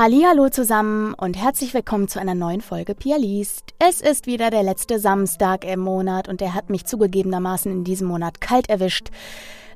Hallo 0.00 0.48
zusammen 0.48 1.12
und 1.14 1.36
herzlich 1.36 1.74
willkommen 1.74 2.06
zu 2.06 2.20
einer 2.20 2.36
neuen 2.36 2.60
Folge 2.60 2.94
Pia 2.94 3.16
liest. 3.16 3.74
Es 3.80 4.00
ist 4.00 4.26
wieder 4.26 4.48
der 4.48 4.62
letzte 4.62 5.00
Samstag 5.00 5.64
im 5.64 5.80
Monat 5.80 6.28
und 6.28 6.40
der 6.40 6.54
hat 6.54 6.70
mich 6.70 6.86
zugegebenermaßen 6.86 7.72
in 7.72 7.82
diesem 7.82 8.06
Monat 8.06 8.40
kalt 8.40 8.70
erwischt. 8.70 9.08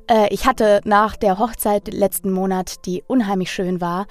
Äh, 0.09 0.33
ich 0.33 0.45
hatte 0.45 0.79
nach 0.85 1.17
der 1.17 1.39
Hochzeit 1.39 1.93
letzten 1.93 2.31
Monat, 2.31 2.85
die 2.85 3.03
unheimlich 3.05 3.51
schön 3.51 3.81
war 3.81 4.07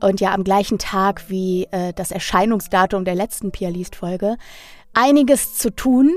und 0.00 0.20
ja 0.20 0.34
am 0.34 0.42
gleichen 0.42 0.78
Tag 0.78 1.30
wie 1.30 1.68
äh, 1.70 1.92
das 1.92 2.10
Erscheinungsdatum 2.10 3.04
der 3.04 3.14
letzten 3.14 3.52
Pia 3.52 3.68
liest 3.68 3.94
Folge, 3.94 4.38
einiges 4.94 5.54
zu 5.54 5.70
tun 5.70 6.10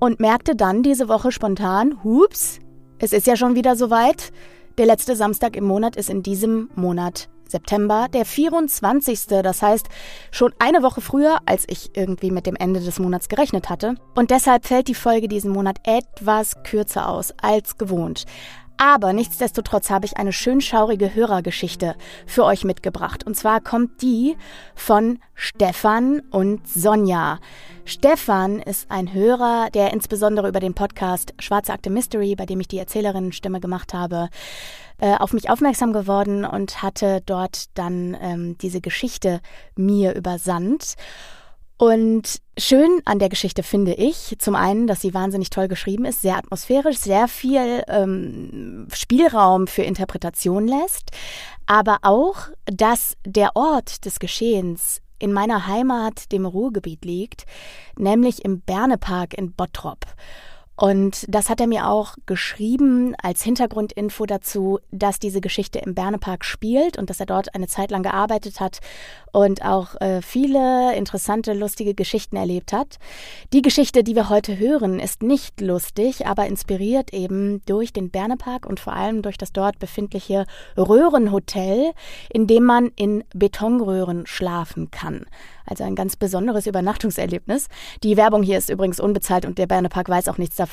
und 0.00 0.18
merkte 0.18 0.56
dann 0.56 0.82
diese 0.82 1.08
Woche 1.08 1.30
spontan, 1.30 2.02
hups, 2.02 2.58
es 2.98 3.12
ist 3.12 3.28
ja 3.28 3.36
schon 3.36 3.54
wieder 3.54 3.76
soweit. 3.76 4.32
Der 4.76 4.86
letzte 4.86 5.14
Samstag 5.14 5.54
im 5.54 5.66
Monat 5.66 5.94
ist 5.94 6.10
in 6.10 6.24
diesem 6.24 6.68
Monat 6.74 7.28
September, 7.52 8.08
der 8.12 8.24
24. 8.24 9.28
Das 9.28 9.62
heißt, 9.62 9.88
schon 10.32 10.52
eine 10.58 10.82
Woche 10.82 11.00
früher, 11.00 11.38
als 11.46 11.64
ich 11.68 11.90
irgendwie 11.94 12.32
mit 12.32 12.46
dem 12.46 12.56
Ende 12.56 12.80
des 12.80 12.98
Monats 12.98 13.28
gerechnet 13.28 13.70
hatte. 13.70 13.94
Und 14.16 14.30
deshalb 14.30 14.66
fällt 14.66 14.88
die 14.88 14.94
Folge 14.94 15.28
diesen 15.28 15.52
Monat 15.52 15.78
etwas 15.84 16.62
kürzer 16.64 17.08
aus 17.08 17.32
als 17.40 17.78
gewohnt. 17.78 18.24
Aber 18.76 19.12
nichtsdestotrotz 19.12 19.90
habe 19.90 20.06
ich 20.06 20.16
eine 20.16 20.32
schön 20.32 20.60
schaurige 20.60 21.14
Hörergeschichte 21.14 21.94
für 22.26 22.44
euch 22.44 22.64
mitgebracht. 22.64 23.24
Und 23.24 23.36
zwar 23.36 23.60
kommt 23.60 24.02
die 24.02 24.36
von 24.74 25.18
Stefan 25.34 26.20
und 26.30 26.66
Sonja. 26.66 27.38
Stefan 27.84 28.58
ist 28.60 28.90
ein 28.90 29.12
Hörer, 29.12 29.68
der 29.72 29.92
insbesondere 29.92 30.48
über 30.48 30.60
den 30.60 30.74
Podcast 30.74 31.34
Schwarze 31.38 31.72
Akte 31.72 31.90
Mystery, 31.90 32.34
bei 32.34 32.46
dem 32.46 32.60
ich 32.60 32.68
die 32.68 32.78
Erzählerinnenstimme 32.78 33.60
gemacht 33.60 33.94
habe, 33.94 34.28
äh, 34.98 35.16
auf 35.16 35.32
mich 35.32 35.50
aufmerksam 35.50 35.92
geworden 35.92 36.44
und 36.44 36.82
hatte 36.82 37.22
dort 37.26 37.76
dann 37.76 38.16
ähm, 38.20 38.56
diese 38.58 38.80
Geschichte 38.80 39.40
mir 39.76 40.14
übersandt. 40.14 40.94
Und 41.76 42.38
schön 42.58 43.00
an 43.04 43.18
der 43.18 43.28
Geschichte 43.28 43.62
finde 43.62 43.94
ich 43.94 44.36
zum 44.38 44.54
einen, 44.54 44.86
dass 44.86 45.00
sie 45.00 45.14
wahnsinnig 45.14 45.50
toll 45.50 45.68
geschrieben 45.68 46.04
ist, 46.04 46.22
sehr 46.22 46.36
atmosphärisch, 46.36 46.98
sehr 46.98 47.26
viel 47.28 47.82
ähm, 47.88 48.86
Spielraum 48.92 49.66
für 49.66 49.82
Interpretation 49.82 50.68
lässt, 50.68 51.10
aber 51.66 51.98
auch, 52.02 52.48
dass 52.66 53.16
der 53.24 53.56
Ort 53.56 54.04
des 54.04 54.20
Geschehens 54.20 55.00
in 55.18 55.32
meiner 55.32 55.66
Heimat, 55.66 56.32
dem 56.32 56.46
Ruhrgebiet, 56.46 57.04
liegt, 57.04 57.46
nämlich 57.96 58.44
im 58.44 58.60
Bernepark 58.60 59.34
in 59.34 59.52
Bottrop. 59.52 60.04
Und 60.82 61.26
das 61.28 61.48
hat 61.48 61.60
er 61.60 61.68
mir 61.68 61.88
auch 61.88 62.16
geschrieben 62.26 63.14
als 63.22 63.44
Hintergrundinfo 63.44 64.26
dazu, 64.26 64.80
dass 64.90 65.20
diese 65.20 65.40
Geschichte 65.40 65.78
im 65.78 65.94
Bernepark 65.94 66.44
spielt 66.44 66.98
und 66.98 67.08
dass 67.08 67.20
er 67.20 67.26
dort 67.26 67.54
eine 67.54 67.68
Zeit 67.68 67.92
lang 67.92 68.02
gearbeitet 68.02 68.58
hat 68.58 68.80
und 69.30 69.64
auch 69.64 69.94
äh, 70.00 70.22
viele 70.22 70.96
interessante, 70.96 71.52
lustige 71.52 71.94
Geschichten 71.94 72.34
erlebt 72.34 72.72
hat. 72.72 72.98
Die 73.52 73.62
Geschichte, 73.62 74.02
die 74.02 74.16
wir 74.16 74.28
heute 74.28 74.58
hören, 74.58 74.98
ist 74.98 75.22
nicht 75.22 75.60
lustig, 75.60 76.26
aber 76.26 76.46
inspiriert 76.48 77.14
eben 77.14 77.64
durch 77.64 77.92
den 77.92 78.10
Bernepark 78.10 78.66
und 78.66 78.80
vor 78.80 78.92
allem 78.92 79.22
durch 79.22 79.38
das 79.38 79.52
dort 79.52 79.78
befindliche 79.78 80.46
Röhrenhotel, 80.76 81.92
in 82.28 82.48
dem 82.48 82.64
man 82.64 82.88
in 82.96 83.22
Betonröhren 83.32 84.26
schlafen 84.26 84.90
kann. 84.90 85.26
Also 85.64 85.84
ein 85.84 85.94
ganz 85.94 86.16
besonderes 86.16 86.66
Übernachtungserlebnis. 86.66 87.68
Die 88.02 88.16
Werbung 88.16 88.42
hier 88.42 88.58
ist 88.58 88.68
übrigens 88.68 88.98
unbezahlt 88.98 89.46
und 89.46 89.58
der 89.58 89.68
Bernepark 89.68 90.08
weiß 90.08 90.26
auch 90.26 90.38
nichts 90.38 90.56
davon, 90.56 90.71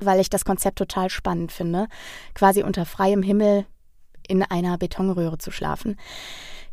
weil 0.00 0.20
ich 0.20 0.30
das 0.30 0.44
Konzept 0.44 0.78
total 0.78 1.10
spannend 1.10 1.52
finde, 1.52 1.88
quasi 2.34 2.62
unter 2.62 2.84
freiem 2.86 3.22
Himmel 3.22 3.66
in 4.26 4.42
einer 4.42 4.78
Betonröhre 4.78 5.38
zu 5.38 5.50
schlafen. 5.50 5.96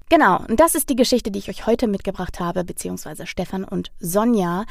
Genau, 0.10 0.40
und 0.50 0.60
das 0.60 0.76
ist 0.76 0.90
die 0.90 0.98
Geschichte, 0.98 1.32
die 1.32 1.40
ich 1.40 1.50
euch 1.50 1.66
heute 1.68 1.88
mitgebracht 1.88 2.42
habe, 2.42 2.66
beziehungsweise 2.66 3.26
Stefan 3.26 3.64
und 3.64 3.92
Sonja. 4.00 4.66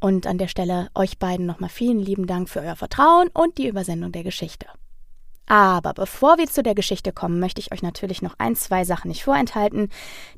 Und 0.00 0.26
an 0.26 0.38
der 0.38 0.48
Stelle 0.48 0.88
euch 0.96 1.20
beiden 1.20 1.46
nochmal 1.46 1.70
vielen 1.70 2.00
lieben 2.00 2.26
Dank 2.26 2.48
für 2.48 2.60
euer 2.60 2.74
Vertrauen 2.74 3.28
und 3.32 3.58
die 3.58 3.68
Übersendung 3.68 4.10
der 4.10 4.24
Geschichte. 4.24 4.66
Aber 5.46 5.92
bevor 5.92 6.38
wir 6.38 6.48
zu 6.48 6.62
der 6.62 6.74
Geschichte 6.74 7.12
kommen, 7.12 7.38
möchte 7.38 7.60
ich 7.60 7.72
euch 7.72 7.82
natürlich 7.82 8.22
noch 8.22 8.34
ein, 8.38 8.56
zwei 8.56 8.84
Sachen 8.84 9.08
nicht 9.08 9.22
vorenthalten, 9.22 9.90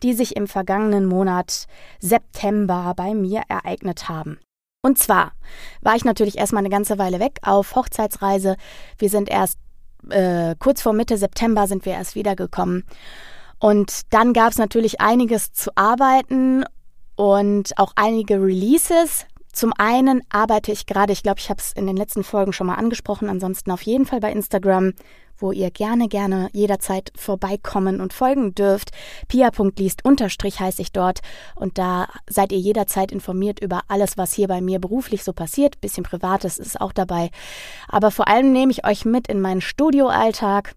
die 0.03 0.13
sich 0.13 0.37
im 0.37 0.47
vergangenen 0.47 1.07
Monat 1.07 1.67
September 2.01 2.93
bei 2.97 3.15
mir 3.15 3.43
ereignet 3.49 4.09
haben. 4.09 4.39
Und 4.85 4.99
zwar 4.99 5.33
war 5.81 5.97
ich 5.97 6.05
natürlich 6.05 6.37
erstmal 6.37 6.61
eine 6.61 6.69
ganze 6.69 6.99
Weile 6.99 7.19
weg 7.19 7.39
auf 7.41 7.75
Hochzeitsreise. 7.75 8.57
Wir 8.99 9.09
sind 9.09 9.31
erst 9.31 9.59
äh, 10.11 10.55
kurz 10.59 10.83
vor 10.83 10.93
Mitte 10.93 11.17
September 11.17 11.67
sind 11.67 11.87
wir 11.87 11.95
erst 11.95 12.15
wiedergekommen. 12.15 12.85
Und 13.59 14.13
dann 14.13 14.35
gab 14.35 14.51
es 14.51 14.59
natürlich 14.59 15.01
einiges 15.01 15.55
zu 15.55 15.71
arbeiten 15.75 16.67
und 17.17 17.79
auch 17.79 17.95
einige 17.97 18.35
Releases. 18.35 19.25
Zum 19.55 19.73
einen 19.79 20.21
arbeite 20.29 20.71
ich 20.71 20.85
gerade, 20.85 21.15
ich 21.15 21.23
glaube, 21.23 21.41
ich 21.41 21.49
habe 21.49 21.63
es 21.63 21.73
in 21.73 21.87
den 21.87 21.97
letzten 21.97 22.23
Folgen 22.23 22.53
schon 22.53 22.67
mal 22.67 22.75
angesprochen, 22.75 23.31
ansonsten 23.31 23.71
auf 23.71 23.81
jeden 23.81 24.05
Fall 24.05 24.21
bei 24.21 24.33
Instagram, 24.33 24.93
wo 25.39 25.53
ihr 25.53 25.71
gerne, 25.71 26.09
gerne 26.09 26.49
jederzeit 26.53 27.13
vorbeikommen 27.17 28.01
und 28.01 28.13
folgen 28.13 28.55
dürft. 28.55 28.91
Pia.liest 29.29 30.05
unterstrich 30.05 30.61
heiße 30.61 30.83
ich 30.83 30.93
dort 30.93 31.21
und 31.55 31.79
da 31.79 32.09
seid 32.29 32.53
ihr 32.53 32.59
jederzeit 32.59 33.13
informiert 33.13 33.61
über 33.61 33.83
alles, 33.89 34.17
was 34.17 34.33
hier 34.33 34.49
bei 34.49 34.61
mir 34.61 34.79
beruflich 34.79 35.25
so 35.25 35.33
passiert. 35.33 35.81
Bisschen 35.81 36.05
Privates 36.05 36.59
ist 36.59 36.81
auch 36.81 36.93
dabei. 36.93 37.31
Aber 37.89 38.11
vor 38.11 38.29
allem 38.29 38.53
nehme 38.53 38.73
ich 38.73 38.87
euch 38.87 39.05
mit 39.05 39.29
in 39.29 39.41
meinen 39.41 39.61
Studioalltag. 39.61 40.75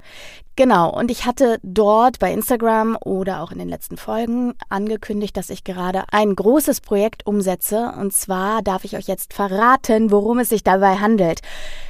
Genau, 0.58 0.90
und 0.90 1.12
ich 1.12 1.28
hatte 1.28 1.60
dort 1.62 2.18
bei 2.18 2.34
Instagram 2.34 2.98
oder 3.06 3.44
auch 3.44 3.52
in 3.52 3.60
den 3.60 3.70
letzten 3.70 3.96
Folgen 3.96 4.56
angekündigt, 4.70 5.38
dass 5.38 5.52
ich 5.52 5.64
gerade 5.64 6.06
ein 6.12 6.36
großes 6.36 6.82
Projekt 6.82 7.28
umsetze. 7.28 7.94
Und 7.96 8.12
zwar 8.12 8.64
darf 8.64 8.84
ich 8.84 8.98
euch 8.98 9.08
jetzt 9.08 9.36
verraten, 9.36 10.10
worum 10.10 10.40
es 10.40 10.50
sich 10.50 10.64
dabei 10.64 10.96
handelt. 10.96 11.42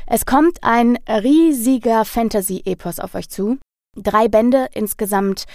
Es 0.06 0.26
kommt 0.26 0.66
ein 0.66 0.98
riesiger 1.08 2.04
Fantasy-Epos 2.04 3.00
auf 3.00 3.16
euch 3.16 3.30
zu. 3.30 3.58
Drei 3.96 4.28
Bände, 4.28 4.68
insgesamt 4.74 5.46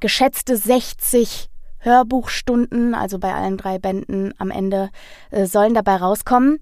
geschätzte 0.00 0.56
60 0.56 1.50
Hörbuchstunden, 1.80 2.94
also 2.94 3.18
bei 3.18 3.34
allen 3.34 3.58
drei 3.58 3.78
Bänden 3.78 4.32
am 4.38 4.50
Ende, 4.50 4.88
äh, 5.30 5.44
sollen 5.44 5.74
dabei 5.74 5.96
rauskommen. 5.96 6.60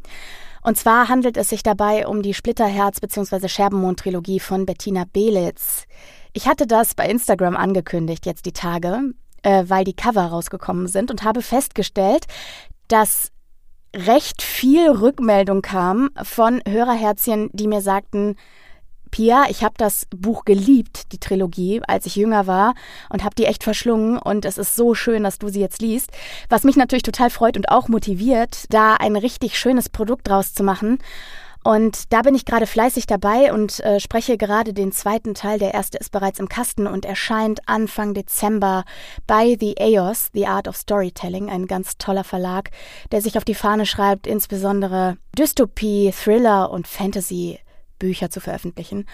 Und 0.62 0.76
zwar 0.76 1.08
handelt 1.08 1.36
es 1.36 1.48
sich 1.48 1.62
dabei 1.62 2.06
um 2.06 2.22
die 2.22 2.34
Splitterherz- 2.34 3.00
bzw. 3.00 3.48
Scherbenmond-Trilogie 3.48 4.40
von 4.40 4.64
Bettina 4.64 5.04
Belitz. 5.12 5.86
Ich 6.32 6.46
hatte 6.46 6.66
das 6.66 6.94
bei 6.94 7.08
Instagram 7.08 7.56
angekündigt, 7.56 8.24
jetzt 8.26 8.46
die 8.46 8.52
Tage, 8.52 9.12
äh, 9.42 9.64
weil 9.66 9.84
die 9.84 9.96
Cover 9.96 10.24
rausgekommen 10.26 10.86
sind 10.86 11.10
und 11.10 11.24
habe 11.24 11.42
festgestellt, 11.42 12.26
dass 12.88 13.32
recht 13.94 14.40
viel 14.40 14.88
Rückmeldung 14.90 15.62
kam 15.62 16.10
von 16.22 16.62
Hörerherzchen, 16.66 17.50
die 17.52 17.66
mir 17.66 17.82
sagten, 17.82 18.36
Pia, 19.12 19.44
ich 19.48 19.62
habe 19.62 19.74
das 19.76 20.06
Buch 20.10 20.44
geliebt, 20.44 21.12
die 21.12 21.18
Trilogie, 21.18 21.80
als 21.86 22.06
ich 22.06 22.16
jünger 22.16 22.48
war 22.48 22.74
und 23.10 23.22
habe 23.22 23.36
die 23.36 23.44
echt 23.44 23.62
verschlungen 23.62 24.18
und 24.18 24.44
es 24.44 24.58
ist 24.58 24.74
so 24.74 24.94
schön, 24.94 25.22
dass 25.22 25.38
du 25.38 25.48
sie 25.48 25.60
jetzt 25.60 25.80
liest, 25.80 26.10
was 26.48 26.64
mich 26.64 26.76
natürlich 26.76 27.04
total 27.04 27.30
freut 27.30 27.56
und 27.56 27.68
auch 27.68 27.88
motiviert, 27.88 28.64
da 28.70 28.94
ein 28.94 29.14
richtig 29.14 29.58
schönes 29.58 29.88
Produkt 29.88 30.28
draus 30.28 30.54
zu 30.54 30.64
machen. 30.64 30.98
Und 31.64 32.12
da 32.12 32.22
bin 32.22 32.34
ich 32.34 32.44
gerade 32.44 32.66
fleißig 32.66 33.06
dabei 33.06 33.52
und 33.52 33.78
äh, 33.80 34.00
spreche 34.00 34.36
gerade 34.36 34.72
den 34.72 34.90
zweiten 34.90 35.34
Teil. 35.34 35.60
Der 35.60 35.74
erste 35.74 35.98
ist 35.98 36.10
bereits 36.10 36.40
im 36.40 36.48
Kasten 36.48 36.88
und 36.88 37.04
erscheint 37.04 37.60
Anfang 37.66 38.14
Dezember 38.14 38.84
bei 39.28 39.56
The 39.60 39.76
EOS, 39.76 40.30
The 40.32 40.48
Art 40.48 40.66
of 40.66 40.76
Storytelling, 40.76 41.50
ein 41.50 41.68
ganz 41.68 41.98
toller 41.98 42.24
Verlag, 42.24 42.70
der 43.12 43.22
sich 43.22 43.36
auf 43.36 43.44
die 43.44 43.54
Fahne 43.54 43.86
schreibt, 43.86 44.26
insbesondere 44.26 45.18
Dystopie, 45.38 46.12
Thriller 46.12 46.70
und 46.70 46.88
Fantasy 46.88 47.60
Bücher 48.02 48.30
zu 48.30 48.40
veröffentlichen. 48.40 49.06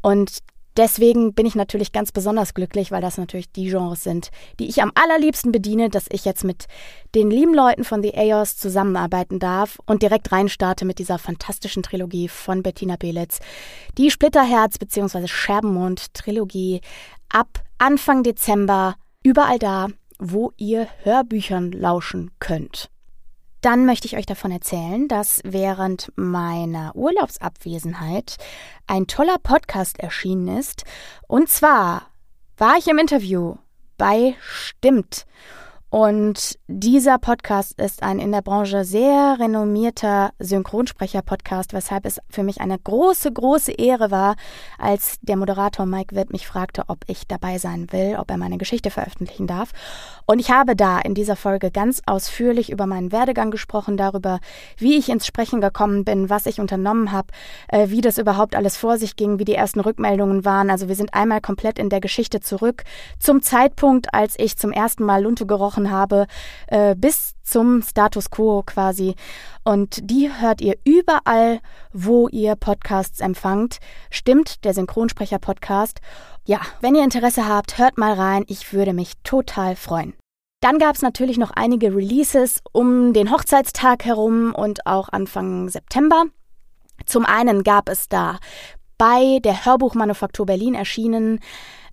Und 0.00 0.38
deswegen 0.78 1.34
bin 1.34 1.44
ich 1.44 1.54
natürlich 1.54 1.92
ganz 1.92 2.12
besonders 2.12 2.54
glücklich, 2.54 2.90
weil 2.90 3.02
das 3.02 3.18
natürlich 3.18 3.52
die 3.52 3.68
Genres 3.68 4.02
sind, 4.02 4.30
die 4.58 4.68
ich 4.68 4.82
am 4.82 4.90
allerliebsten 4.94 5.52
bediene, 5.52 5.90
dass 5.90 6.06
ich 6.10 6.24
jetzt 6.24 6.44
mit 6.44 6.64
den 7.14 7.30
lieben 7.30 7.52
Leuten 7.52 7.84
von 7.84 8.02
The 8.02 8.14
AOS 8.16 8.56
zusammenarbeiten 8.56 9.38
darf 9.38 9.78
und 9.84 10.02
direkt 10.02 10.32
reinstarte 10.32 10.86
mit 10.86 10.98
dieser 10.98 11.18
fantastischen 11.18 11.82
Trilogie 11.82 12.28
von 12.28 12.62
Bettina 12.62 12.96
Belitz. 12.96 13.40
Die 13.98 14.10
Splitterherz 14.10 14.78
bzw. 14.78 15.26
Scherbenmond-Trilogie 15.28 16.80
ab 17.28 17.62
Anfang 17.76 18.22
Dezember 18.22 18.96
überall 19.22 19.58
da, 19.58 19.88
wo 20.18 20.52
ihr 20.56 20.88
Hörbüchern 21.02 21.72
lauschen 21.72 22.30
könnt. 22.38 22.91
Dann 23.62 23.86
möchte 23.86 24.08
ich 24.08 24.16
euch 24.16 24.26
davon 24.26 24.50
erzählen, 24.50 25.06
dass 25.06 25.40
während 25.44 26.12
meiner 26.16 26.96
Urlaubsabwesenheit 26.96 28.36
ein 28.88 29.06
toller 29.06 29.38
Podcast 29.40 30.00
erschienen 30.00 30.58
ist. 30.58 30.82
Und 31.28 31.48
zwar 31.48 32.08
war 32.56 32.76
ich 32.76 32.88
im 32.88 32.98
Interview 32.98 33.54
bei 33.96 34.34
Stimmt. 34.40 35.26
Und 35.92 36.58
dieser 36.68 37.18
Podcast 37.18 37.78
ist 37.78 38.02
ein 38.02 38.18
in 38.18 38.32
der 38.32 38.40
Branche 38.40 38.82
sehr 38.82 39.36
renommierter 39.38 40.30
Synchronsprecher-Podcast, 40.38 41.74
weshalb 41.74 42.06
es 42.06 42.18
für 42.30 42.42
mich 42.42 42.62
eine 42.62 42.78
große, 42.78 43.30
große 43.30 43.72
Ehre 43.72 44.10
war, 44.10 44.36
als 44.78 45.18
der 45.20 45.36
Moderator 45.36 45.84
Mike 45.84 46.16
Witt 46.16 46.32
mich 46.32 46.46
fragte, 46.46 46.84
ob 46.86 47.00
ich 47.08 47.28
dabei 47.28 47.58
sein 47.58 47.88
will, 47.90 48.16
ob 48.18 48.30
er 48.30 48.38
meine 48.38 48.56
Geschichte 48.56 48.88
veröffentlichen 48.90 49.46
darf. 49.46 49.72
Und 50.24 50.38
ich 50.38 50.50
habe 50.50 50.76
da 50.76 50.98
in 50.98 51.12
dieser 51.12 51.36
Folge 51.36 51.70
ganz 51.70 52.00
ausführlich 52.06 52.72
über 52.72 52.86
meinen 52.86 53.12
Werdegang 53.12 53.50
gesprochen, 53.50 53.98
darüber, 53.98 54.40
wie 54.78 54.96
ich 54.96 55.10
ins 55.10 55.26
Sprechen 55.26 55.60
gekommen 55.60 56.06
bin, 56.06 56.30
was 56.30 56.46
ich 56.46 56.58
unternommen 56.58 57.12
habe, 57.12 57.28
äh, 57.68 57.90
wie 57.90 58.00
das 58.00 58.16
überhaupt 58.16 58.56
alles 58.56 58.78
vor 58.78 58.96
sich 58.96 59.14
ging, 59.16 59.38
wie 59.38 59.44
die 59.44 59.56
ersten 59.56 59.80
Rückmeldungen 59.80 60.46
waren. 60.46 60.70
Also 60.70 60.88
wir 60.88 60.94
sind 60.94 61.12
einmal 61.12 61.42
komplett 61.42 61.78
in 61.78 61.90
der 61.90 62.00
Geschichte 62.00 62.40
zurück 62.40 62.84
zum 63.18 63.42
Zeitpunkt, 63.42 64.14
als 64.14 64.38
ich 64.38 64.56
zum 64.56 64.72
ersten 64.72 65.04
Mal 65.04 65.22
Lunte 65.22 65.44
gerochen 65.44 65.81
gesprochen 65.82 65.90
habe, 65.90 66.26
äh, 66.68 66.94
bis 66.94 67.34
zum 67.42 67.82
Status 67.82 68.30
quo 68.30 68.62
quasi. 68.62 69.14
Und 69.64 70.10
die 70.10 70.30
hört 70.32 70.60
ihr 70.60 70.76
überall, 70.84 71.60
wo 71.92 72.28
ihr 72.28 72.56
Podcasts 72.56 73.20
empfangt. 73.20 73.78
Stimmt, 74.10 74.64
der 74.64 74.74
Synchronsprecher-Podcast. 74.74 76.00
Ja, 76.46 76.60
wenn 76.80 76.94
ihr 76.94 77.04
Interesse 77.04 77.48
habt, 77.48 77.78
hört 77.78 77.98
mal 77.98 78.14
rein. 78.14 78.44
Ich 78.48 78.72
würde 78.72 78.92
mich 78.92 79.12
total 79.22 79.76
freuen. 79.76 80.14
Dann 80.60 80.78
gab 80.78 80.94
es 80.94 81.02
natürlich 81.02 81.38
noch 81.38 81.50
einige 81.50 81.94
Releases 81.94 82.62
um 82.72 83.12
den 83.12 83.30
Hochzeitstag 83.30 84.04
herum 84.04 84.54
und 84.54 84.86
auch 84.86 85.08
Anfang 85.08 85.68
September. 85.68 86.26
Zum 87.04 87.26
einen 87.26 87.64
gab 87.64 87.88
es 87.88 88.08
da 88.08 88.38
bei 88.96 89.40
der 89.42 89.64
Hörbuchmanufaktur 89.64 90.46
Berlin 90.46 90.76
erschienen 90.76 91.40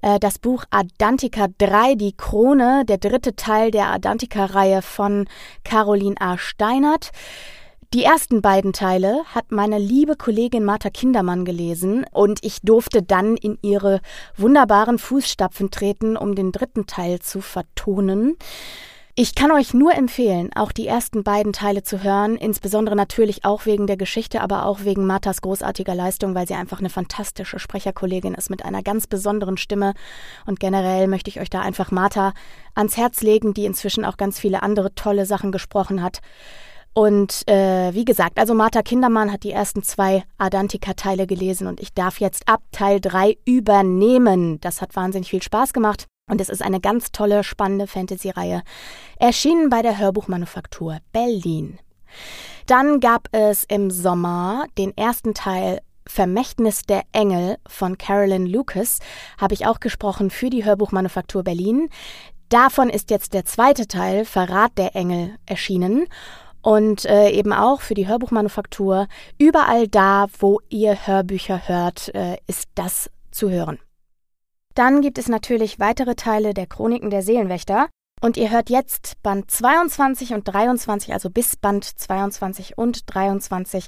äh, 0.02 0.20
das 0.20 0.40
Buch 0.40 0.64
Adantica 0.70 1.48
3, 1.58 1.96
die 1.96 2.14
Krone, 2.16 2.86
der 2.86 2.98
dritte 2.98 3.36
Teil 3.36 3.72
der 3.72 3.88
Adantica-Reihe 3.88 4.82
von 4.82 5.28
Caroline 5.64 6.16
A. 6.20 6.38
Steinert. 6.38 7.12
Die 7.94 8.04
ersten 8.04 8.44
beiden 8.44 8.72
Teile 8.72 9.24
hat 9.34 9.52
meine 9.52 9.80
liebe 9.80 10.16
Kollegin 10.16 10.64
Martha 10.64 10.92
Kindermann 10.92 11.44
gelesen 11.44 12.06
und 12.12 12.46
ich 12.46 12.62
durfte 12.62 13.02
dann 13.02 13.36
in 13.36 13.58
ihre 13.64 14.02
wunderbaren 14.38 15.00
Fußstapfen 15.00 15.72
treten, 15.72 16.16
um 16.16 16.36
den 16.36 16.52
dritten 16.52 16.86
Teil 16.86 17.20
zu 17.20 17.42
vertonen. 17.42 18.38
Ich 19.22 19.36
kann 19.36 19.52
euch 19.52 19.74
nur 19.74 19.94
empfehlen, 19.94 20.50
auch 20.56 20.72
die 20.72 20.88
ersten 20.88 21.26
beiden 21.26 21.52
Teile 21.52 21.84
zu 21.84 22.04
hören, 22.04 22.38
insbesondere 22.38 22.96
natürlich 22.96 23.44
auch 23.44 23.66
wegen 23.66 23.86
der 23.86 23.98
Geschichte, 23.98 24.40
aber 24.40 24.66
auch 24.66 24.86
wegen 24.86 25.06
Marthas 25.06 25.42
großartiger 25.42 25.94
Leistung, 25.94 26.36
weil 26.36 26.48
sie 26.48 26.54
einfach 26.54 26.80
eine 26.80 26.90
fantastische 26.90 27.60
Sprecherkollegin 27.60 28.34
ist 28.34 28.50
mit 28.50 28.64
einer 28.64 28.82
ganz 28.82 29.08
besonderen 29.08 29.58
Stimme. 29.58 29.94
Und 30.46 30.62
generell 30.62 31.08
möchte 31.08 31.30
ich 31.30 31.42
euch 31.42 31.50
da 31.50 31.60
einfach 31.60 31.92
Martha 31.92 32.32
ans 32.76 32.96
Herz 32.96 33.20
legen, 33.20 33.54
die 33.54 33.66
inzwischen 33.66 34.06
auch 34.06 34.16
ganz 34.16 34.40
viele 34.40 34.64
andere 34.64 34.96
tolle 34.96 35.26
Sachen 35.26 35.52
gesprochen 35.52 36.02
hat. 36.02 36.22
Und 36.94 37.46
äh, 37.50 37.94
wie 37.94 38.06
gesagt, 38.06 38.40
also 38.40 38.54
Martha 38.54 38.84
Kindermann 38.84 39.34
hat 39.34 39.44
die 39.44 39.52
ersten 39.52 39.84
zwei 39.84 40.24
Adantika-Teile 40.38 41.28
gelesen 41.28 41.68
und 41.68 41.82
ich 41.82 41.94
darf 41.94 42.22
jetzt 42.22 42.48
ab 42.48 42.62
Teil 42.72 43.02
3 43.02 43.38
übernehmen. 43.44 44.62
Das 44.62 44.82
hat 44.82 44.96
wahnsinnig 44.96 45.30
viel 45.30 45.44
Spaß 45.44 45.74
gemacht. 45.74 46.08
Und 46.30 46.40
es 46.40 46.48
ist 46.48 46.62
eine 46.62 46.80
ganz 46.80 47.12
tolle, 47.12 47.44
spannende 47.44 47.88
Fantasy-Reihe. 47.88 48.62
Erschienen 49.18 49.70
bei 49.70 49.82
der 49.82 49.98
Hörbuchmanufaktur 49.98 51.00
Berlin. 51.12 51.80
Dann 52.66 53.00
gab 53.00 53.28
es 53.32 53.66
im 53.66 53.92
Sommer 53.92 54.66
den 54.78 54.96
ersten 54.96 55.34
Teil 55.34 55.82
Vermächtnis 56.08 56.84
der 56.84 57.04
Engel 57.12 57.58
von 57.68 57.98
Carolyn 57.98 58.48
Lucas, 58.48 59.00
habe 59.38 59.54
ich 59.54 59.68
auch 59.68 59.80
gesprochen 59.80 60.32
für 60.32 60.50
die 60.50 60.66
Hörbuchmanufaktur 60.66 61.44
Berlin. 61.44 61.90
Davon 62.50 62.90
ist 62.90 63.12
jetzt 63.12 63.34
der 63.34 63.46
zweite 63.46 63.88
Teil 63.88 64.26
Verrat 64.26 64.72
der 64.78 64.96
Engel 64.96 65.36
erschienen 65.46 66.08
und 66.62 67.06
äh, 67.06 67.30
eben 67.30 67.54
auch 67.54 67.82
für 67.82 67.94
die 67.94 68.08
Hörbuchmanufaktur. 68.08 69.08
Überall 69.38 69.88
da, 69.88 70.26
wo 70.40 70.60
ihr 70.70 71.08
Hörbücher 71.08 71.68
hört, 71.68 72.14
äh, 72.16 72.38
ist 72.48 72.70
das 72.74 73.12
zu 73.32 73.52
hören. 73.52 73.78
Dann 74.76 75.02
gibt 75.02 75.18
es 75.18 75.28
natürlich 75.28 75.80
weitere 75.80 76.16
Teile 76.16 76.54
der 76.54 76.68
Chroniken 76.68 77.10
der 77.10 77.22
Seelenwächter. 77.22 77.90
Und 78.22 78.36
ihr 78.36 78.52
hört 78.52 78.70
jetzt 78.70 79.22
Band 79.24 79.50
22 79.50 80.34
und 80.34 80.44
23, 80.44 81.14
also 81.14 81.30
bis 81.30 81.56
Band 81.56 81.86
22 81.86 82.78
und 82.78 83.04
23, 83.14 83.88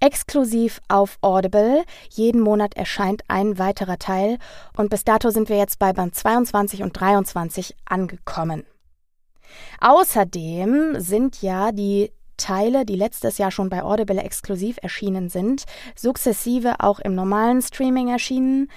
exklusiv 0.00 0.80
auf 0.88 1.16
Audible. 1.22 1.84
Jeden 2.10 2.42
Monat 2.42 2.74
erscheint 2.74 3.22
ein 3.28 3.58
weiterer 3.58 3.98
Teil. 3.98 4.38
Und 4.76 4.90
bis 4.90 5.04
dato 5.04 5.30
sind 5.30 5.48
wir 5.48 5.56
jetzt 5.56 5.78
bei 5.78 5.94
Band 5.94 6.14
22 6.14 6.82
und 6.82 6.98
23 6.98 7.74
angekommen. 7.86 8.64
Außerdem 9.80 11.00
sind 11.00 11.40
ja 11.40 11.72
die 11.72 12.12
Teile, 12.36 12.84
die 12.84 12.96
letztes 12.96 13.38
Jahr 13.38 13.50
schon 13.50 13.68
bei 13.68 13.82
Audible 13.82 14.20
exklusiv 14.20 14.78
erschienen 14.82 15.28
sind, 15.28 15.64
sukzessive 15.94 16.76
auch 16.80 16.98
im 17.00 17.14
normalen 17.14 17.60
Streaming 17.60 18.08
erschienen. 18.08 18.68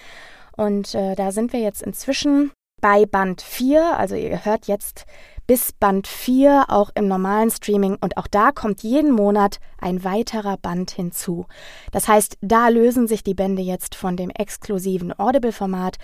Und 0.56 0.94
äh, 0.96 1.16
da 1.16 1.32
sind 1.32 1.54
wir 1.54 1.60
jetzt 1.60 1.82
inzwischen 1.82 2.52
bei 2.82 3.06
Band 3.06 3.42
4. 3.42 3.98
Also 3.98 4.16
ihr 4.16 4.44
hört 4.46 4.68
jetzt 4.68 5.06
bis 5.48 5.72
Band 5.72 6.08
4 6.08 6.66
auch 6.70 6.90
im 6.96 7.08
normalen 7.08 7.50
Streaming 7.50 7.98
und 8.00 8.18
auch 8.18 8.28
da 8.28 8.52
kommt 8.52 8.84
jeden 8.84 9.12
Monat 9.12 9.60
ein 9.80 10.04
weiterer 10.04 10.58
Band 10.58 10.92
hinzu. 10.92 11.46
Das 11.92 12.08
heißt, 12.08 12.38
da 12.42 12.70
lösen 12.70 13.08
sich 13.08 13.24
die 13.24 13.34
Bände 13.34 13.62
jetzt 13.62 13.96
von 13.96 14.16
dem 14.16 14.30
exklusiven 14.30 15.18
Audible-Format 15.18 15.98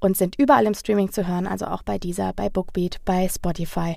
und 0.00 0.16
sind 0.16 0.36
überall 0.38 0.66
im 0.66 0.74
Streaming 0.74 1.10
zu 1.10 1.26
hören, 1.26 1.46
also 1.46 1.66
auch 1.66 1.82
bei 1.82 1.98
dieser, 1.98 2.32
bei 2.32 2.48
Bookbeat, 2.48 2.98
bei 3.04 3.28
Spotify 3.28 3.96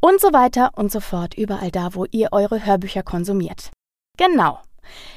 und 0.00 0.20
so 0.20 0.32
weiter 0.32 0.70
und 0.76 0.92
so 0.92 1.00
fort, 1.00 1.34
überall 1.34 1.70
da, 1.70 1.94
wo 1.94 2.04
ihr 2.10 2.28
eure 2.32 2.64
Hörbücher 2.64 3.02
konsumiert. 3.02 3.70
Genau. 4.16 4.60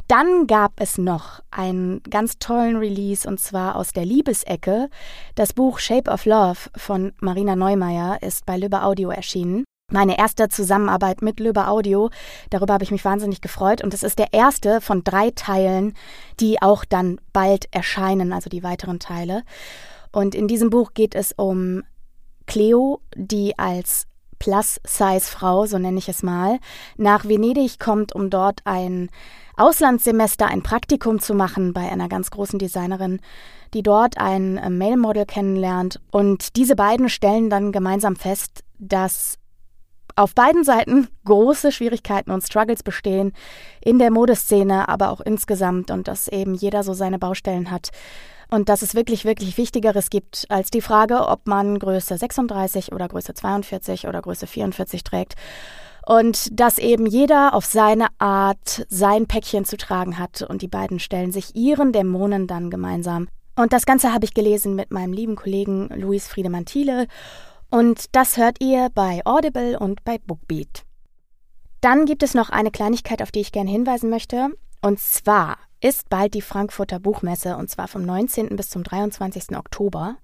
Dann 0.07 0.47
gab 0.47 0.73
es 0.79 0.97
noch 0.97 1.41
einen 1.51 2.01
ganz 2.03 2.39
tollen 2.39 2.77
Release 2.77 3.27
und 3.27 3.39
zwar 3.39 3.75
aus 3.75 3.93
der 3.93 4.05
Liebesecke. 4.05 4.89
Das 5.35 5.53
Buch 5.53 5.79
Shape 5.79 6.09
of 6.09 6.25
Love 6.25 6.69
von 6.75 7.13
Marina 7.19 7.55
Neumeier 7.55 8.21
ist 8.21 8.45
bei 8.45 8.57
Lübbe 8.57 8.83
Audio 8.83 9.09
erschienen. 9.09 9.63
Meine 9.91 10.17
erste 10.17 10.49
Zusammenarbeit 10.49 11.21
mit 11.21 11.39
Löbe 11.39 11.67
Audio. 11.67 12.09
Darüber 12.49 12.73
habe 12.73 12.83
ich 12.83 12.91
mich 12.91 13.05
wahnsinnig 13.05 13.41
gefreut. 13.41 13.83
Und 13.83 13.93
es 13.93 14.01
ist 14.01 14.17
der 14.17 14.33
erste 14.33 14.81
von 14.81 15.03
drei 15.03 15.31
Teilen, 15.31 15.93
die 16.39 16.61
auch 16.61 16.85
dann 16.85 17.19
bald 17.31 17.67
erscheinen, 17.71 18.33
also 18.33 18.49
die 18.49 18.63
weiteren 18.63 18.99
Teile. 18.99 19.43
Und 20.11 20.35
in 20.35 20.47
diesem 20.47 20.69
Buch 20.69 20.93
geht 20.93 21.15
es 21.15 21.33
um 21.33 21.83
Cleo, 22.47 23.01
die 23.15 23.57
als 23.59 24.07
Plus-Size-Frau, 24.39 25.65
so 25.65 25.77
nenne 25.77 25.97
ich 25.97 26.09
es 26.09 26.21
mal, 26.21 26.59
nach 26.97 27.25
Venedig 27.25 27.79
kommt, 27.79 28.13
um 28.13 28.29
dort 28.29 28.59
ein 28.65 29.09
Auslandssemester, 29.55 30.47
ein 30.47 30.63
Praktikum 30.63 31.19
zu 31.19 31.33
machen 31.33 31.73
bei 31.73 31.81
einer 31.81 32.09
ganz 32.09 32.31
großen 32.31 32.59
Designerin, 32.59 33.19
die 33.73 33.83
dort 33.83 34.17
ein 34.17 34.57
äh, 34.57 34.69
Male-Model 34.69 35.25
kennenlernt. 35.25 35.99
Und 36.11 36.55
diese 36.55 36.75
beiden 36.75 37.09
stellen 37.09 37.49
dann 37.49 37.71
gemeinsam 37.71 38.15
fest, 38.15 38.63
dass 38.79 39.37
auf 40.15 40.35
beiden 40.35 40.63
Seiten 40.63 41.07
große 41.25 41.71
Schwierigkeiten 41.71 42.31
und 42.31 42.43
Struggles 42.43 42.83
bestehen, 42.83 43.33
in 43.81 43.99
der 43.99 44.11
Modeszene, 44.11 44.89
aber 44.89 45.09
auch 45.09 45.21
insgesamt 45.21 45.91
und 45.91 46.07
dass 46.07 46.27
eben 46.27 46.55
jeder 46.55 46.83
so 46.83 46.93
seine 46.93 47.19
Baustellen 47.19 47.71
hat 47.71 47.91
und 48.49 48.69
dass 48.69 48.81
es 48.81 48.93
wirklich, 48.93 49.25
wirklich 49.25 49.57
Wichtigeres 49.57 50.09
gibt 50.09 50.45
als 50.49 50.69
die 50.69 50.81
Frage, 50.81 51.27
ob 51.27 51.47
man 51.47 51.79
Größe 51.79 52.17
36 52.17 52.91
oder 52.91 53.07
Größe 53.07 53.33
42 53.33 54.07
oder 54.07 54.21
Größe 54.21 54.45
44 54.45 55.03
trägt. 55.03 55.35
Und 56.05 56.59
dass 56.59 56.77
eben 56.77 57.05
jeder 57.05 57.53
auf 57.53 57.65
seine 57.65 58.07
Art 58.17 58.85
sein 58.89 59.25
Päckchen 59.25 59.65
zu 59.65 59.77
tragen 59.77 60.19
hat 60.19 60.41
und 60.41 60.61
die 60.61 60.67
beiden 60.67 60.99
stellen 60.99 61.31
sich 61.31 61.55
ihren 61.55 61.93
Dämonen 61.93 62.47
dann 62.47 62.69
gemeinsam. 62.69 63.27
Und 63.55 63.71
das 63.71 63.85
Ganze 63.85 64.11
habe 64.13 64.25
ich 64.25 64.33
gelesen 64.33 64.75
mit 64.75 64.91
meinem 64.91 65.13
lieben 65.13 65.35
Kollegen 65.35 65.89
Luis 65.95 66.27
Friedemann 66.27 66.65
Thiele 66.65 67.07
und 67.69 68.15
das 68.15 68.37
hört 68.37 68.61
ihr 68.61 68.89
bei 68.93 69.21
Audible 69.25 69.79
und 69.79 70.03
bei 70.03 70.19
Bookbeat. 70.19 70.83
Dann 71.81 72.05
gibt 72.05 72.23
es 72.23 72.33
noch 72.33 72.49
eine 72.49 72.71
Kleinigkeit, 72.71 73.21
auf 73.21 73.31
die 73.31 73.41
ich 73.41 73.51
gerne 73.51 73.69
hinweisen 73.69 74.09
möchte. 74.09 74.49
Und 74.81 74.99
zwar 74.99 75.57
ist 75.81 76.07
bald 76.07 76.33
die 76.33 76.41
Frankfurter 76.41 76.99
Buchmesse 76.99 77.57
und 77.57 77.69
zwar 77.69 77.87
vom 77.87 78.03
19. 78.03 78.55
bis 78.55 78.69
zum 78.69 78.83
23. 78.83 79.57
Oktober. 79.57 80.17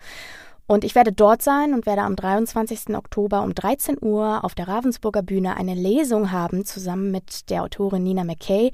Und 0.69 0.83
ich 0.83 0.93
werde 0.93 1.11
dort 1.11 1.41
sein 1.41 1.73
und 1.73 1.87
werde 1.87 2.03
am 2.03 2.15
23. 2.15 2.95
Oktober 2.95 3.41
um 3.41 3.55
13 3.55 3.97
Uhr 3.99 4.43
auf 4.43 4.53
der 4.53 4.67
Ravensburger 4.67 5.23
Bühne 5.23 5.57
eine 5.57 5.73
Lesung 5.73 6.31
haben, 6.31 6.63
zusammen 6.63 7.09
mit 7.09 7.49
der 7.49 7.63
Autorin 7.63 8.03
Nina 8.03 8.23
McKay, 8.23 8.71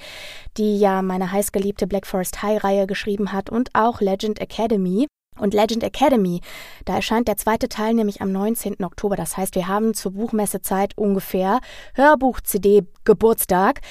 die 0.57 0.77
ja 0.77 1.01
meine 1.01 1.31
heißgeliebte 1.31 1.87
Black 1.87 2.05
Forest 2.05 2.43
High 2.43 2.61
Reihe 2.61 2.85
geschrieben 2.85 3.31
hat 3.31 3.49
und 3.49 3.69
auch 3.73 4.01
Legend 4.01 4.41
Academy. 4.41 5.07
Und 5.37 5.53
Legend 5.53 5.83
Academy, 5.83 6.41
da 6.85 6.95
erscheint 6.95 7.27
der 7.27 7.37
zweite 7.37 7.67
Teil 7.67 7.93
nämlich 7.93 8.21
am 8.21 8.31
19. 8.31 8.83
Oktober. 8.83 9.15
Das 9.15 9.35
heißt, 9.35 9.55
wir 9.55 9.67
haben 9.67 9.93
zur 9.93 10.13
Buchmessezeit 10.13 10.97
ungefähr 10.97 11.59
Hörbuch-CD 11.93 12.83
Geburtstag. 13.03 13.81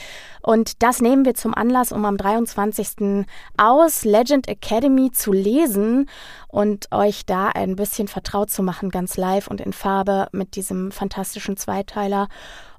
Und 0.42 0.82
das 0.82 1.00
nehmen 1.00 1.24
wir 1.24 1.34
zum 1.34 1.54
Anlass, 1.54 1.92
um 1.92 2.04
am 2.04 2.16
23. 2.16 3.26
aus 3.56 4.04
Legend 4.04 4.48
Academy 4.48 5.10
zu 5.10 5.32
lesen 5.32 6.08
und 6.48 6.92
euch 6.92 7.24
da 7.24 7.48
ein 7.48 7.76
bisschen 7.76 8.08
vertraut 8.08 8.50
zu 8.50 8.62
machen, 8.62 8.90
ganz 8.90 9.16
live 9.16 9.48
und 9.48 9.60
in 9.60 9.72
Farbe 9.72 10.28
mit 10.32 10.56
diesem 10.56 10.92
fantastischen 10.92 11.56
Zweiteiler 11.56 12.28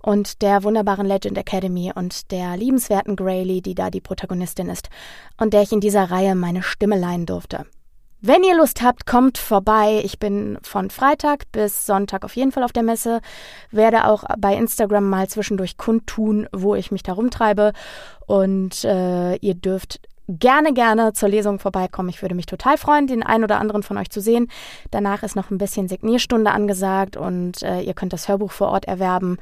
und 0.02 0.44
der 0.44 0.64
wunderbaren 0.64 1.08
Legend 1.08 1.38
Academy 1.38 1.92
und 1.96 2.32
der 2.32 2.58
liebenswerten 2.58 3.16
Graylee, 3.16 3.62
die 3.62 3.74
da 3.74 3.90
die 3.90 4.02
Protagonistin 4.02 4.70
ist 4.70 4.90
und 5.38 5.54
der 5.54 5.64
ich 5.64 5.72
in 5.72 5.80
dieser 5.80 6.12
Reihe 6.12 6.36
meine 6.36 6.62
Stimme 6.62 7.00
leihen 7.00 7.26
durfte. 7.26 7.66
Wenn 8.28 8.44
ihr 8.44 8.58
Lust 8.58 8.82
habt, 8.82 9.06
kommt 9.06 9.38
vorbei. 9.38 10.02
Ich 10.04 10.18
bin 10.18 10.58
von 10.64 10.90
Freitag 10.90 11.44
bis 11.52 11.86
Sonntag 11.86 12.26
auf 12.26 12.36
jeden 12.36 12.52
Fall 12.52 12.64
auf 12.64 12.72
der 12.72 12.82
Messe. 12.82 13.22
Werde 13.70 14.08
auch 14.08 14.24
bei 14.40 14.56
Instagram 14.56 15.08
mal 15.08 15.28
zwischendurch 15.28 15.78
kundtun, 15.78 16.50
wo 16.52 16.74
ich 16.74 16.90
mich 16.90 17.04
da 17.04 17.14
rumtreibe. 17.14 17.72
Und 18.26 18.84
äh, 18.84 19.36
ihr 19.36 19.54
dürft 19.54 20.00
gerne, 20.28 20.74
gerne 20.74 21.14
zur 21.14 21.30
Lesung 21.30 21.60
vorbeikommen. 21.60 22.10
Ich 22.10 22.24
würde 22.24 22.34
mich 22.34 22.48
total 22.48 22.80
freuen, 22.80 23.06
den 23.06 23.22
einen 23.22 23.44
oder 23.44 23.60
anderen 23.60 23.84
von 23.84 23.96
euch 23.96 24.10
zu 24.10 24.22
sehen. 24.22 24.48
Danach 24.90 25.22
ist 25.22 25.36
noch 25.36 25.52
ein 25.52 25.60
bisschen 25.60 25.88
Signierstunde 25.88 26.50
angesagt 26.50 27.18
und 27.18 27.62
äh, 27.62 27.82
ihr 27.82 27.94
könnt 27.94 28.12
das 28.14 28.28
Hörbuch 28.28 28.52
vor 28.52 28.70
Ort 28.70 28.86
erwerben. 28.86 29.38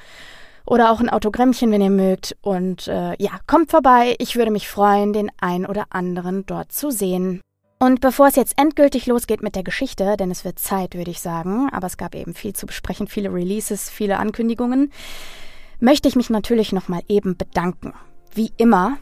Oder 0.65 0.91
auch 0.91 0.99
ein 0.99 1.09
Autogrammchen, 1.09 1.71
wenn 1.71 1.81
ihr 1.81 1.89
mögt. 1.89 2.35
Und 2.41 2.89
äh, 2.89 3.15
ja, 3.17 3.31
kommt 3.47 3.71
vorbei. 3.71 4.15
Ich 4.19 4.35
würde 4.35 4.51
mich 4.51 4.67
freuen, 4.67 5.13
den 5.13 5.31
einen 5.39 5.67
oder 5.67 5.85
anderen 5.91 6.45
dort 6.45 6.73
zu 6.73 6.91
sehen. 6.91 7.39
Und 7.83 7.99
bevor 7.99 8.27
es 8.27 8.37
jetzt 8.37 8.57
endgültig 8.57 9.07
losgeht 9.07 9.43
mit 9.43 9.57
der 9.57 9.63
Geschichte, 9.63 10.15
denn 10.15 10.31
es 10.31 10.45
wird 10.45 10.57
Zeit, 10.57 10.95
würde 10.95 11.11
ich 11.11 11.19
sagen, 11.19 11.67
aber 11.73 11.85
es 11.87 11.97
gab 11.97 12.15
eben 12.15 12.33
viel 12.33 12.53
zu 12.53 12.65
besprechen, 12.65 13.09
viele 13.09 13.33
Releases, 13.33 13.89
viele 13.89 14.19
Ankündigungen, 14.19 14.89
möchte 15.81 16.07
ich 16.07 16.15
mich 16.15 16.29
natürlich 16.29 16.71
nochmal 16.71 17.01
eben 17.09 17.35
bedanken. 17.35 17.93
Wie 18.33 18.53
immer. 18.55 18.99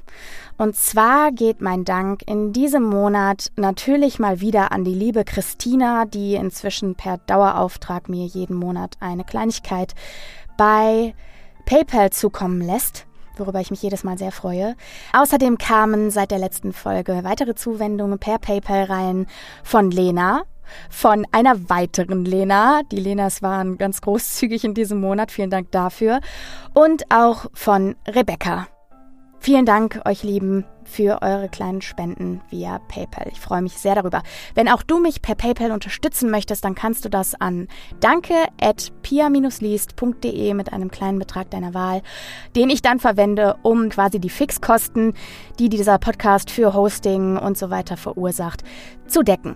Und 0.57 0.75
zwar 0.75 1.31
geht 1.31 1.61
mein 1.61 1.85
Dank 1.85 2.23
in 2.25 2.53
diesem 2.53 2.81
Monat 2.81 3.51
natürlich 3.55 4.17
mal 4.17 4.41
wieder 4.41 4.71
an 4.71 4.83
die 4.83 4.95
liebe 4.95 5.25
Christina, 5.25 6.05
die 6.05 6.33
inzwischen 6.33 6.95
per 6.95 7.19
Dauerauftrag 7.19 8.09
mir 8.09 8.25
jeden 8.25 8.55
Monat 8.55 8.97
eine 8.99 9.23
Kleinigkeit 9.23 9.93
bei 10.57 11.13
PayPal 11.67 12.09
zukommen 12.09 12.61
lässt 12.61 13.05
worüber 13.37 13.59
ich 13.59 13.71
mich 13.71 13.81
jedes 13.81 14.03
Mal 14.03 14.17
sehr 14.17 14.31
freue. 14.31 14.75
Außerdem 15.13 15.57
kamen 15.57 16.11
seit 16.11 16.31
der 16.31 16.39
letzten 16.39 16.73
Folge 16.73 17.23
weitere 17.23 17.55
Zuwendungen 17.55 18.19
per 18.19 18.39
PayPal 18.39 18.83
rein 18.83 19.27
von 19.63 19.91
Lena, 19.91 20.43
von 20.89 21.25
einer 21.31 21.69
weiteren 21.69 22.25
Lena. 22.25 22.81
Die 22.91 22.99
Lenas 22.99 23.41
waren 23.41 23.77
ganz 23.77 24.01
großzügig 24.01 24.63
in 24.63 24.73
diesem 24.73 24.99
Monat. 24.99 25.31
Vielen 25.31 25.49
Dank 25.49 25.71
dafür. 25.71 26.19
Und 26.73 27.03
auch 27.09 27.45
von 27.53 27.95
Rebecca. 28.07 28.67
Vielen 29.43 29.65
Dank, 29.65 29.99
euch 30.05 30.21
Lieben, 30.21 30.65
für 30.83 31.23
eure 31.23 31.49
kleinen 31.49 31.81
Spenden 31.81 32.41
via 32.51 32.77
PayPal. 32.77 33.27
Ich 33.31 33.39
freue 33.39 33.63
mich 33.63 33.73
sehr 33.73 33.95
darüber. 33.95 34.21
Wenn 34.53 34.69
auch 34.69 34.83
du 34.83 34.99
mich 34.99 35.23
per 35.23 35.33
PayPal 35.33 35.71
unterstützen 35.71 36.29
möchtest, 36.29 36.63
dann 36.63 36.75
kannst 36.75 37.05
du 37.05 37.09
das 37.09 37.33
an 37.33 37.67
danke 37.99 38.35
at 38.61 38.91
pia-liest.de 39.01 40.53
mit 40.53 40.71
einem 40.71 40.91
kleinen 40.91 41.17
Betrag 41.17 41.49
deiner 41.49 41.73
Wahl, 41.73 42.03
den 42.55 42.69
ich 42.69 42.83
dann 42.83 42.99
verwende, 42.99 43.55
um 43.63 43.89
quasi 43.89 44.19
die 44.19 44.29
Fixkosten, 44.29 45.15
die 45.57 45.69
dieser 45.69 45.97
Podcast 45.97 46.51
für 46.51 46.75
Hosting 46.75 47.35
und 47.37 47.57
so 47.57 47.71
weiter 47.71 47.97
verursacht, 47.97 48.63
zu 49.07 49.23
decken. 49.23 49.55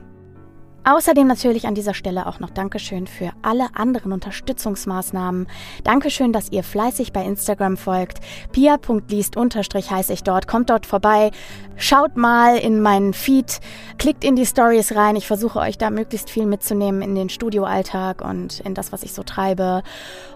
Außerdem 0.87 1.25
natürlich 1.25 1.65
an 1.65 1.73
dieser 1.73 1.95
Stelle 1.95 2.27
auch 2.27 2.39
noch 2.39 2.51
Dankeschön 2.51 3.07
für 3.07 3.31
alle 3.41 3.69
anderen 3.73 4.11
Unterstützungsmaßnahmen. 4.11 5.47
Dankeschön, 5.83 6.31
dass 6.31 6.51
ihr 6.51 6.63
fleißig 6.63 7.11
bei 7.11 7.25
Instagram 7.25 7.75
folgt. 7.75 8.19
pia.liest 8.51 9.35
unterstrich 9.35 9.89
heiße 9.89 10.13
ich 10.13 10.21
dort. 10.21 10.47
Kommt 10.47 10.69
dort 10.69 10.85
vorbei. 10.85 11.31
Schaut 11.75 12.17
mal 12.17 12.57
in 12.57 12.81
meinen 12.81 13.13
Feed. 13.13 13.61
Klickt 13.97 14.23
in 14.23 14.35
die 14.35 14.45
Stories 14.45 14.95
rein. 14.95 15.15
Ich 15.15 15.25
versuche 15.25 15.59
euch 15.59 15.79
da 15.79 15.89
möglichst 15.89 16.29
viel 16.29 16.45
mitzunehmen 16.45 17.01
in 17.01 17.15
den 17.15 17.29
Studioalltag 17.29 18.23
und 18.23 18.59
in 18.59 18.75
das, 18.75 18.91
was 18.91 19.01
ich 19.01 19.13
so 19.13 19.23
treibe. 19.23 19.81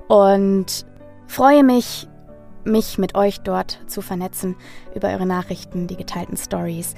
Und 0.07 0.87
freue 1.27 1.63
mich, 1.63 2.07
mich 2.63 2.97
mit 2.97 3.15
euch 3.15 3.39
dort 3.41 3.79
zu 3.87 4.01
vernetzen 4.01 4.55
über 4.95 5.09
eure 5.09 5.25
Nachrichten, 5.25 5.87
die 5.87 5.97
geteilten 5.97 6.37
Stories 6.37 6.95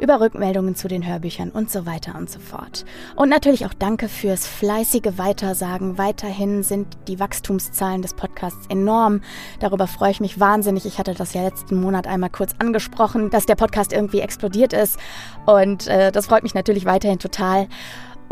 über 0.00 0.20
Rückmeldungen 0.20 0.74
zu 0.74 0.88
den 0.88 1.06
Hörbüchern 1.06 1.50
und 1.50 1.70
so 1.70 1.84
weiter 1.84 2.14
und 2.16 2.30
so 2.30 2.40
fort. 2.40 2.84
Und 3.16 3.28
natürlich 3.28 3.66
auch 3.66 3.74
danke 3.74 4.08
fürs 4.08 4.46
fleißige 4.46 5.18
Weitersagen. 5.18 5.98
Weiterhin 5.98 6.62
sind 6.62 6.96
die 7.06 7.20
Wachstumszahlen 7.20 8.02
des 8.02 8.14
Podcasts 8.14 8.66
enorm. 8.68 9.20
Darüber 9.60 9.86
freue 9.86 10.10
ich 10.10 10.20
mich 10.20 10.40
wahnsinnig. 10.40 10.86
Ich 10.86 10.98
hatte 10.98 11.14
das 11.14 11.34
ja 11.34 11.42
letzten 11.42 11.80
Monat 11.80 12.06
einmal 12.06 12.30
kurz 12.30 12.52
angesprochen, 12.58 13.30
dass 13.30 13.46
der 13.46 13.56
Podcast 13.56 13.92
irgendwie 13.92 14.20
explodiert 14.20 14.72
ist. 14.72 14.98
Und 15.44 15.86
äh, 15.86 16.10
das 16.10 16.26
freut 16.26 16.42
mich 16.42 16.54
natürlich 16.54 16.86
weiterhin 16.86 17.18
total. 17.18 17.68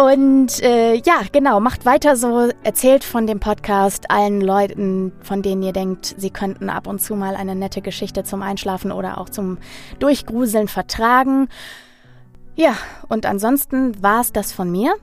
Und 0.00 0.62
äh, 0.62 0.94
ja, 0.94 1.22
genau, 1.32 1.58
macht 1.58 1.84
weiter 1.84 2.14
so, 2.14 2.50
erzählt 2.62 3.02
von 3.02 3.26
dem 3.26 3.40
Podcast 3.40 4.12
allen 4.12 4.40
Leuten, 4.40 5.10
von 5.22 5.42
denen 5.42 5.60
ihr 5.64 5.72
denkt, 5.72 6.14
sie 6.16 6.30
könnten 6.30 6.70
ab 6.70 6.86
und 6.86 7.00
zu 7.00 7.16
mal 7.16 7.34
eine 7.34 7.56
nette 7.56 7.82
Geschichte 7.82 8.22
zum 8.22 8.40
Einschlafen 8.40 8.92
oder 8.92 9.18
auch 9.18 9.28
zum 9.28 9.58
Durchgruseln 9.98 10.68
vertragen. 10.68 11.48
Ja, 12.54 12.74
und 13.08 13.26
ansonsten 13.26 14.00
war 14.00 14.20
es 14.20 14.32
das 14.32 14.52
von 14.52 14.70
mir. 14.70 14.94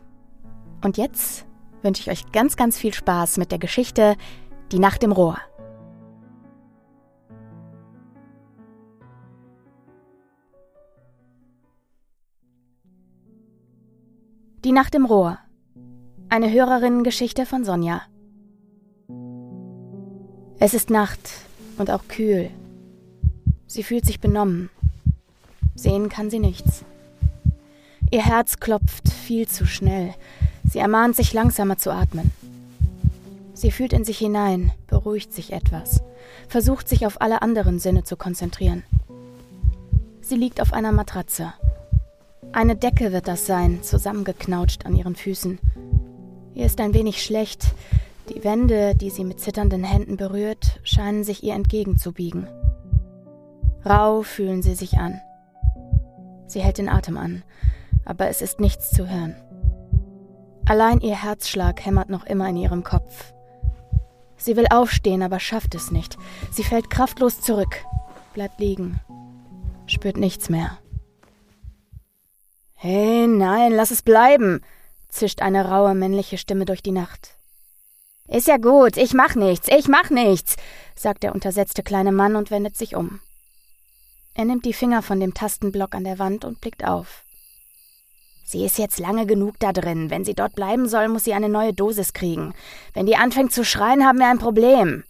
Und 0.82 0.96
jetzt 0.96 1.46
wünsche 1.82 2.02
ich 2.02 2.10
euch 2.10 2.32
ganz, 2.32 2.56
ganz 2.56 2.78
viel 2.78 2.94
Spaß 2.94 3.36
mit 3.36 3.52
der 3.52 3.60
Geschichte 3.60 4.16
Die 4.72 4.80
Nacht 4.80 5.04
im 5.04 5.12
Rohr. 5.12 5.38
Die 14.65 14.72
Nacht 14.72 14.95
im 14.95 15.05
Rohr. 15.05 15.38
Eine 16.27 16.51
Hörerinnengeschichte 16.51 17.45
von 17.45 17.63
Sonja. 17.63 18.01
Es 20.57 20.74
ist 20.74 20.89
Nacht 20.89 21.19
und 21.77 21.91
auch 21.91 22.07
kühl. 22.07 22.50
Sie 23.67 23.84
fühlt 23.84 24.07
sich 24.07 24.19
benommen. 24.19 24.72
Sehen 25.75 26.10
kann 26.10 26.31
sie 26.31 26.39
nichts. 26.39 26.84
Ihr 28.10 28.25
Herz 28.25 28.60
klopft 28.60 29.07
viel 29.07 29.48
zu 29.48 29.67
schnell. 29.67 30.15
Sie 30.67 30.79
ermahnt 30.79 31.15
sich 31.15 31.31
langsamer 31.31 31.77
zu 31.77 31.91
atmen. 31.91 32.31
Sie 33.53 33.69
fühlt 33.69 33.93
in 33.93 34.03
sich 34.03 34.17
hinein, 34.17 34.72
beruhigt 34.88 35.31
sich 35.31 35.53
etwas, 35.53 36.01
versucht 36.48 36.89
sich 36.89 37.05
auf 37.05 37.22
alle 37.22 37.43
anderen 37.43 37.77
Sinne 37.77 38.03
zu 38.03 38.17
konzentrieren. 38.17 38.81
Sie 40.22 40.38
liegt 40.38 40.60
auf 40.60 40.74
einer 40.74 40.91
Matratze. 40.91 41.53
Eine 42.55 42.77
Decke 42.77 43.12
wird 43.12 43.27
das 43.27 43.45
sein, 43.45 43.83
zusammengeknautscht 43.83 44.85
an 44.85 44.95
ihren 44.95 45.17
Füßen. 45.17 45.59
Ihr 46.53 46.65
ist 46.65 46.79
ein 46.79 46.93
wenig 46.93 47.21
schlecht. 47.21 47.75
Die 48.29 48.45
Wände, 48.45 48.95
die 48.95 49.09
sie 49.09 49.25
mit 49.25 49.41
zitternden 49.41 49.83
Händen 49.83 50.15
berührt, 50.15 50.79
scheinen 50.83 51.25
sich 51.25 51.43
ihr 51.43 51.53
entgegenzubiegen. 51.53 52.47
Rau 53.85 54.21
fühlen 54.21 54.62
sie 54.62 54.74
sich 54.74 54.97
an. 54.97 55.19
Sie 56.47 56.62
hält 56.62 56.77
den 56.77 56.88
Atem 56.88 57.17
an, 57.17 57.43
aber 58.05 58.29
es 58.29 58.41
ist 58.41 58.62
nichts 58.62 58.89
zu 58.89 59.09
hören. 59.09 59.35
Allein 60.65 61.01
ihr 61.01 61.21
Herzschlag 61.21 61.85
hämmert 61.85 62.09
noch 62.09 62.25
immer 62.25 62.47
in 62.47 62.55
ihrem 62.55 62.85
Kopf. 62.85 63.33
Sie 64.38 64.55
will 64.55 64.67
aufstehen, 64.69 65.24
aber 65.24 65.41
schafft 65.41 65.75
es 65.75 65.91
nicht. 65.91 66.17
Sie 66.51 66.63
fällt 66.63 66.89
kraftlos 66.89 67.41
zurück, 67.41 67.83
bleibt 68.33 68.62
liegen, 68.62 69.01
spürt 69.88 70.15
nichts 70.15 70.47
mehr. 70.47 70.77
Hey, 72.77 73.25
nein, 73.27 73.72
lass 73.72 73.91
es 73.91 74.01
bleiben, 74.01 74.62
zischt 75.10 75.41
eine 75.41 75.70
raue 75.70 75.96
männliche 75.96 76.38
Stimme 76.38 76.65
durch 76.65 76.84
die 76.84 76.91
Nacht. 76.91 77.36
Ist 78.27 78.48
ja 78.48 78.58
gut, 78.58 78.98
ich 78.98 79.13
mach 79.13 79.36
nichts, 79.36 79.67
ich 79.70 79.88
mach 79.88 80.10
nichts, 80.10 80.58
sagt 80.96 81.24
der 81.24 81.34
untersetzte 81.34 81.84
kleine 81.84 82.12
Mann 82.12 82.36
und 82.36 82.51
wendet 82.51 82.75
sich 82.75 82.96
um. 82.96 83.22
Er 84.34 84.46
nimmt 84.46 84.65
die 84.65 84.74
Finger 84.74 85.01
von 85.01 85.20
dem 85.20 85.34
Tastenblock 85.34 85.96
an 85.96 86.03
der 86.03 86.20
Wand 86.20 86.44
und 86.44 86.60
blickt 86.60 86.84
auf. 86.86 87.24
Sie 88.44 88.65
ist 88.65 88.77
jetzt 88.77 89.00
lange 89.00 89.25
genug 89.25 89.58
da 89.60 89.72
drin. 89.72 90.10
Wenn 90.10 90.25
sie 90.25 90.36
dort 90.36 90.55
bleiben 90.55 90.88
soll, 90.88 91.08
muss 91.08 91.24
sie 91.24 91.34
eine 91.34 91.50
neue 91.50 91.74
Dosis 91.74 92.13
kriegen. 92.13 92.53
Wenn 92.94 93.05
die 93.05 93.15
anfängt 93.15 93.53
zu 93.53 93.63
schreien, 93.63 94.05
haben 94.05 94.20
wir 94.20 94.27
ein 94.27 94.38
Problem. 94.38 95.03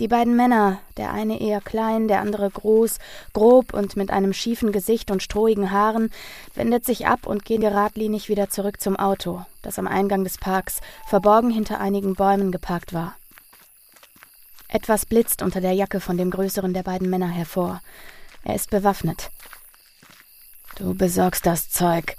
Die 0.00 0.08
beiden 0.08 0.34
Männer, 0.34 0.80
der 0.96 1.12
eine 1.12 1.42
eher 1.42 1.60
klein, 1.60 2.08
der 2.08 2.20
andere 2.20 2.48
groß, 2.48 2.98
grob 3.34 3.74
und 3.74 3.96
mit 3.96 4.10
einem 4.10 4.32
schiefen 4.32 4.72
Gesicht 4.72 5.10
und 5.10 5.22
strohigen 5.22 5.70
Haaren, 5.70 6.10
wendet 6.54 6.86
sich 6.86 7.06
ab 7.06 7.26
und 7.26 7.44
geht 7.44 7.60
geradlinig 7.60 8.30
wieder 8.30 8.48
zurück 8.48 8.80
zum 8.80 8.96
Auto, 8.96 9.44
das 9.60 9.78
am 9.78 9.86
Eingang 9.86 10.24
des 10.24 10.38
Parks, 10.38 10.80
verborgen 11.06 11.50
hinter 11.50 11.80
einigen 11.80 12.14
Bäumen 12.14 12.50
geparkt 12.50 12.94
war. 12.94 13.14
Etwas 14.68 15.04
blitzt 15.04 15.42
unter 15.42 15.60
der 15.60 15.74
Jacke 15.74 16.00
von 16.00 16.16
dem 16.16 16.30
größeren 16.30 16.72
der 16.72 16.82
beiden 16.82 17.10
Männer 17.10 17.28
hervor. 17.28 17.82
Er 18.42 18.54
ist 18.54 18.70
bewaffnet. 18.70 19.30
Du 20.76 20.94
besorgst 20.94 21.44
das 21.44 21.68
Zeug, 21.68 22.16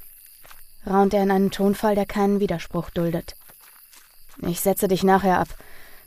raunt 0.86 1.16
er 1.16 1.24
in 1.24 1.32
einen 1.32 1.50
Tonfall, 1.50 1.96
der 1.96 2.06
keinen 2.06 2.40
Widerspruch 2.40 2.92
duldet. 2.92 3.36
Ich 4.44 4.62
setze 4.62 4.88
dich 4.88 5.04
nachher 5.04 5.40
ab. 5.40 5.48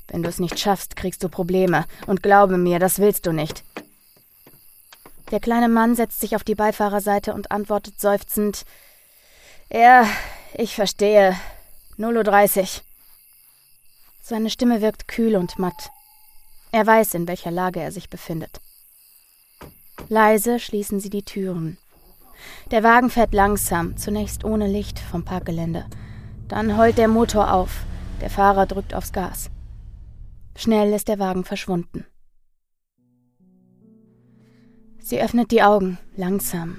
Wenn 0.08 0.23
du 0.23 0.28
es 0.28 0.38
nicht 0.38 0.58
schaffst, 0.58 0.96
kriegst 0.96 1.23
du 1.23 1.28
Probleme. 1.28 1.87
Und 2.06 2.23
glaube 2.23 2.58
mir, 2.58 2.78
das 2.78 2.99
willst 2.99 3.26
du 3.26 3.32
nicht. 3.32 3.64
Der 5.30 5.40
kleine 5.40 5.68
Mann 5.68 5.94
setzt 5.94 6.20
sich 6.20 6.37
auf 6.37 6.44
die 6.44 6.54
Beifahrerseite 6.54 7.34
und 7.34 7.50
antwortet 7.50 8.00
seufzend 8.00 8.64
Ja, 9.70 10.06
ich 10.52 10.75
verstehe. 10.75 11.37
0.30 11.99 12.61
Uhr. 12.61 12.68
Seine 14.23 14.50
Stimme 14.50 14.80
wirkt 14.80 15.08
kühl 15.08 15.37
und 15.37 15.58
matt. 15.58 15.90
Er 16.73 16.87
weiß, 16.87 17.14
in 17.14 17.28
welcher 17.28 17.50
Lage 17.50 17.80
er 17.80 17.92
sich 17.92 18.11
befindet. 18.11 18.61
Leise 20.08 20.58
schließen 20.58 21.00
sie 21.00 21.11
die 21.11 21.23
Türen. 21.23 21.78
Der 22.70 22.82
Wagen 22.82 23.11
fährt 23.11 23.32
langsam, 23.32 23.96
zunächst 23.96 24.44
ohne 24.44 24.66
Licht, 24.66 24.99
vom 24.99 25.25
Parkgelände. 25.25 25.87
Dann 26.49 26.76
heult 26.76 26.99
der 26.99 27.08
Motor 27.08 27.52
auf. 27.52 27.84
Der 28.20 28.30
Fahrer 28.30 28.66
drückt 28.66 28.94
aufs 28.94 29.12
Gas. 29.12 29.50
Schnell 30.56 30.92
ist 30.92 31.08
der 31.08 31.18
Wagen 31.18 31.44
verschwunden. 31.44 32.06
Sie 34.99 35.20
öffnet 35.20 35.50
die 35.50 35.62
Augen, 35.62 35.99
langsam. 36.16 36.76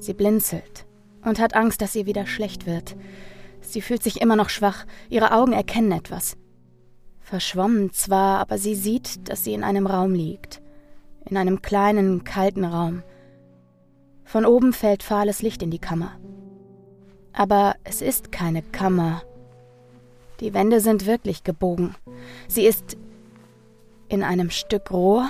Sie 0.00 0.14
blinzelt 0.14 0.86
und 1.24 1.38
hat 1.38 1.54
Angst, 1.54 1.80
dass 1.80 1.94
ihr 1.94 2.06
wieder 2.06 2.26
schlecht 2.26 2.66
wird. 2.66 2.96
Sie 3.60 3.80
fühlt 3.80 4.02
sich 4.02 4.20
immer 4.20 4.36
noch 4.36 4.48
schwach, 4.48 4.86
ihre 5.10 5.32
Augen 5.32 5.52
erkennen 5.52 5.92
etwas. 5.92 6.36
Verschwommen 7.20 7.92
zwar, 7.92 8.38
aber 8.38 8.56
sie 8.56 8.74
sieht, 8.74 9.28
dass 9.28 9.44
sie 9.44 9.52
in 9.52 9.64
einem 9.64 9.86
Raum 9.86 10.14
liegt. 10.14 10.62
In 11.28 11.36
einem 11.36 11.60
kleinen, 11.60 12.24
kalten 12.24 12.64
Raum. 12.64 13.02
Von 14.24 14.44
oben 14.44 14.72
fällt 14.72 15.02
fahles 15.02 15.42
Licht 15.42 15.62
in 15.62 15.70
die 15.70 15.80
Kammer. 15.80 16.12
Aber 17.32 17.74
es 17.84 18.00
ist 18.00 18.32
keine 18.32 18.62
Kammer, 18.62 19.22
die 20.40 20.54
Wände 20.54 20.80
sind 20.80 21.06
wirklich 21.06 21.44
gebogen. 21.44 21.94
Sie 22.48 22.66
ist 22.66 22.96
in 24.08 24.22
einem 24.22 24.50
Stück 24.50 24.90
Rohr. 24.90 25.28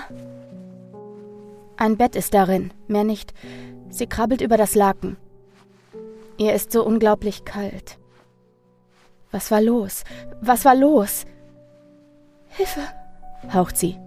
Ein 1.76 1.96
Bett 1.96 2.16
ist 2.16 2.34
darin, 2.34 2.72
mehr 2.88 3.04
nicht. 3.04 3.34
Sie 3.88 4.06
krabbelt 4.06 4.40
über 4.40 4.56
das 4.56 4.74
Laken. 4.74 5.16
Ihr 6.38 6.54
ist 6.54 6.72
so 6.72 6.84
unglaublich 6.84 7.44
kalt. 7.44 7.98
Was 9.30 9.50
war 9.50 9.60
los? 9.60 10.04
Was 10.40 10.64
war 10.64 10.74
los? 10.74 11.24
Hilfe! 12.48 12.80
haucht 13.52 13.76
sie. 13.76 13.98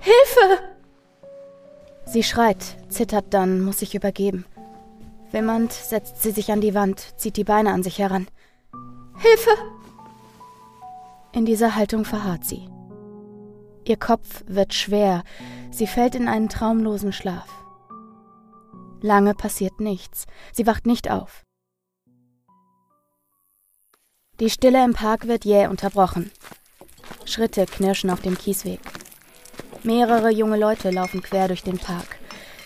Hilfe! 0.00 0.58
Sie 2.04 2.22
schreit, 2.22 2.76
zittert 2.88 3.26
dann, 3.30 3.60
muss 3.60 3.80
sich 3.80 3.94
übergeben. 3.94 4.44
Wimmernd 5.32 5.72
setzt 5.72 6.22
sie 6.22 6.30
sich 6.30 6.52
an 6.52 6.60
die 6.60 6.74
Wand, 6.74 7.18
zieht 7.18 7.36
die 7.36 7.44
Beine 7.44 7.72
an 7.72 7.82
sich 7.82 7.98
heran. 7.98 8.28
Hilfe! 9.18 9.50
In 11.36 11.44
dieser 11.44 11.76
Haltung 11.76 12.06
verharrt 12.06 12.46
sie. 12.46 12.66
Ihr 13.84 13.98
Kopf 13.98 14.42
wird 14.46 14.72
schwer, 14.72 15.22
sie 15.70 15.86
fällt 15.86 16.14
in 16.14 16.28
einen 16.28 16.48
traumlosen 16.48 17.12
Schlaf. 17.12 17.46
Lange 19.02 19.34
passiert 19.34 19.78
nichts, 19.78 20.24
sie 20.54 20.66
wacht 20.66 20.86
nicht 20.86 21.10
auf. 21.10 21.44
Die 24.40 24.48
Stille 24.48 24.82
im 24.82 24.94
Park 24.94 25.26
wird 25.26 25.44
jäh 25.44 25.66
unterbrochen. 25.66 26.30
Schritte 27.26 27.66
knirschen 27.66 28.08
auf 28.08 28.22
dem 28.22 28.38
Kiesweg. 28.38 28.80
Mehrere 29.82 30.30
junge 30.30 30.56
Leute 30.56 30.90
laufen 30.90 31.20
quer 31.20 31.48
durch 31.48 31.62
den 31.62 31.78
Park. 31.78 32.16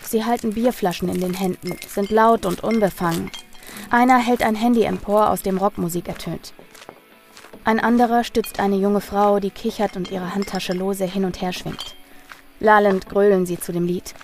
Sie 0.04 0.24
halten 0.24 0.54
Bierflaschen 0.54 1.08
in 1.08 1.20
den 1.20 1.34
Händen, 1.34 1.76
sind 1.88 2.10
laut 2.10 2.46
und 2.46 2.62
unbefangen. 2.62 3.32
Einer 3.90 4.18
hält 4.18 4.44
ein 4.44 4.54
Handy 4.54 4.84
empor, 4.84 5.30
aus 5.30 5.42
dem 5.42 5.58
Rockmusik 5.58 6.06
ertönt. 6.06 6.54
Ein 7.64 7.80
anderer 7.80 8.24
stützt 8.24 8.58
eine 8.58 8.76
junge 8.76 9.00
Frau, 9.00 9.38
die 9.38 9.50
kichert 9.50 9.96
und 9.96 10.10
ihre 10.10 10.34
Handtasche 10.34 10.72
lose 10.72 11.04
hin 11.04 11.24
und 11.24 11.40
her 11.42 11.52
schwingt. 11.52 11.94
Lallend 12.58 13.08
grölen 13.08 13.46
sie 13.46 13.58
zu 13.58 13.72
dem 13.72 13.86
Lied. 13.86 14.14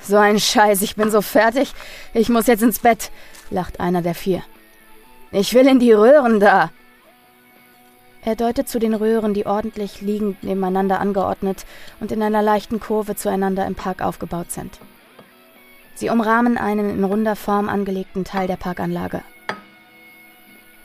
So 0.00 0.16
ein 0.16 0.38
Scheiß, 0.38 0.82
ich 0.82 0.96
bin 0.96 1.10
so 1.10 1.22
fertig. 1.22 1.72
Ich 2.12 2.28
muss 2.28 2.46
jetzt 2.46 2.62
ins 2.62 2.78
Bett, 2.78 3.10
lacht 3.50 3.80
einer 3.80 4.02
der 4.02 4.14
vier. 4.14 4.42
Ich 5.32 5.54
will 5.54 5.66
in 5.66 5.78
die 5.78 5.92
Röhren 5.92 6.40
da. 6.40 6.70
Er 8.22 8.36
deutet 8.36 8.68
zu 8.68 8.78
den 8.78 8.94
Röhren, 8.94 9.34
die 9.34 9.46
ordentlich 9.46 10.00
liegend 10.00 10.42
nebeneinander 10.44 11.00
angeordnet 11.00 11.66
und 12.00 12.12
in 12.12 12.22
einer 12.22 12.42
leichten 12.42 12.80
Kurve 12.80 13.16
zueinander 13.16 13.66
im 13.66 13.74
Park 13.74 14.02
aufgebaut 14.02 14.50
sind. 14.50 14.78
Sie 15.94 16.08
umrahmen 16.08 16.58
einen 16.58 16.90
in 16.90 17.04
runder 17.04 17.36
Form 17.36 17.68
angelegten 17.68 18.24
Teil 18.24 18.46
der 18.46 18.56
Parkanlage. 18.56 19.22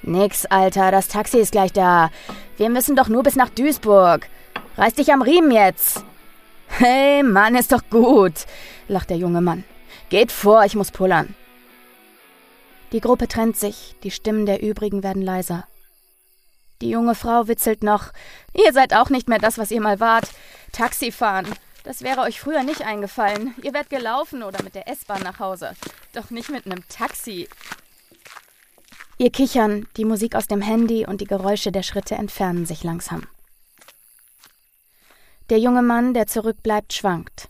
Nix, 0.09 0.47
Alter, 0.47 0.91
das 0.91 1.07
Taxi 1.07 1.37
ist 1.37 1.51
gleich 1.51 1.71
da. 1.71 2.09
Wir 2.57 2.69
müssen 2.69 2.95
doch 2.95 3.09
nur 3.09 3.21
bis 3.21 3.35
nach 3.35 3.49
Duisburg. 3.49 4.27
Reiß 4.75 4.95
dich 4.95 5.13
am 5.13 5.21
Riemen 5.21 5.51
jetzt. 5.51 6.03
Hey, 6.67 7.21
Mann, 7.21 7.55
ist 7.55 7.71
doch 7.71 7.83
gut, 7.89 8.33
lacht 8.87 9.11
der 9.11 9.17
junge 9.17 9.41
Mann. 9.41 9.63
Geht 10.09 10.31
vor, 10.31 10.65
ich 10.65 10.75
muss 10.75 10.91
pullern. 10.91 11.35
Die 12.91 13.01
Gruppe 13.01 13.27
trennt 13.27 13.55
sich, 13.55 13.95
die 14.03 14.09
Stimmen 14.09 14.47
der 14.47 14.63
übrigen 14.63 15.03
werden 15.03 15.21
leiser. 15.21 15.67
Die 16.81 16.89
junge 16.89 17.13
Frau 17.13 17.47
witzelt 17.47 17.83
noch. 17.83 18.11
Ihr 18.53 18.73
seid 18.73 18.95
auch 18.95 19.09
nicht 19.09 19.29
mehr 19.29 19.39
das, 19.39 19.59
was 19.59 19.69
ihr 19.69 19.81
mal 19.81 19.99
wart. 19.99 20.29
Taxifahren. 20.71 21.45
Das 21.83 22.01
wäre 22.01 22.21
euch 22.21 22.39
früher 22.39 22.63
nicht 22.63 22.83
eingefallen. 22.83 23.53
Ihr 23.61 23.73
wärt 23.73 23.89
gelaufen 23.91 24.41
oder 24.41 24.63
mit 24.63 24.73
der 24.73 24.87
S-Bahn 24.87 25.21
nach 25.21 25.39
Hause. 25.39 25.73
Doch 26.13 26.29
nicht 26.31 26.49
mit 26.49 26.65
einem 26.65 26.87
Taxi. 26.87 27.47
Ihr 29.21 29.31
Kichern, 29.31 29.85
die 29.97 30.05
Musik 30.05 30.33
aus 30.33 30.47
dem 30.47 30.61
Handy 30.61 31.05
und 31.05 31.19
die 31.19 31.27
Geräusche 31.27 31.73
der 31.73 31.83
Schritte 31.83 32.15
entfernen 32.15 32.65
sich 32.65 32.85
langsam. 32.85 33.23
Der 35.49 35.59
junge 35.59 35.81
Mann, 35.81 36.13
der 36.13 36.25
zurückbleibt, 36.25 36.93
schwankt. 36.93 37.49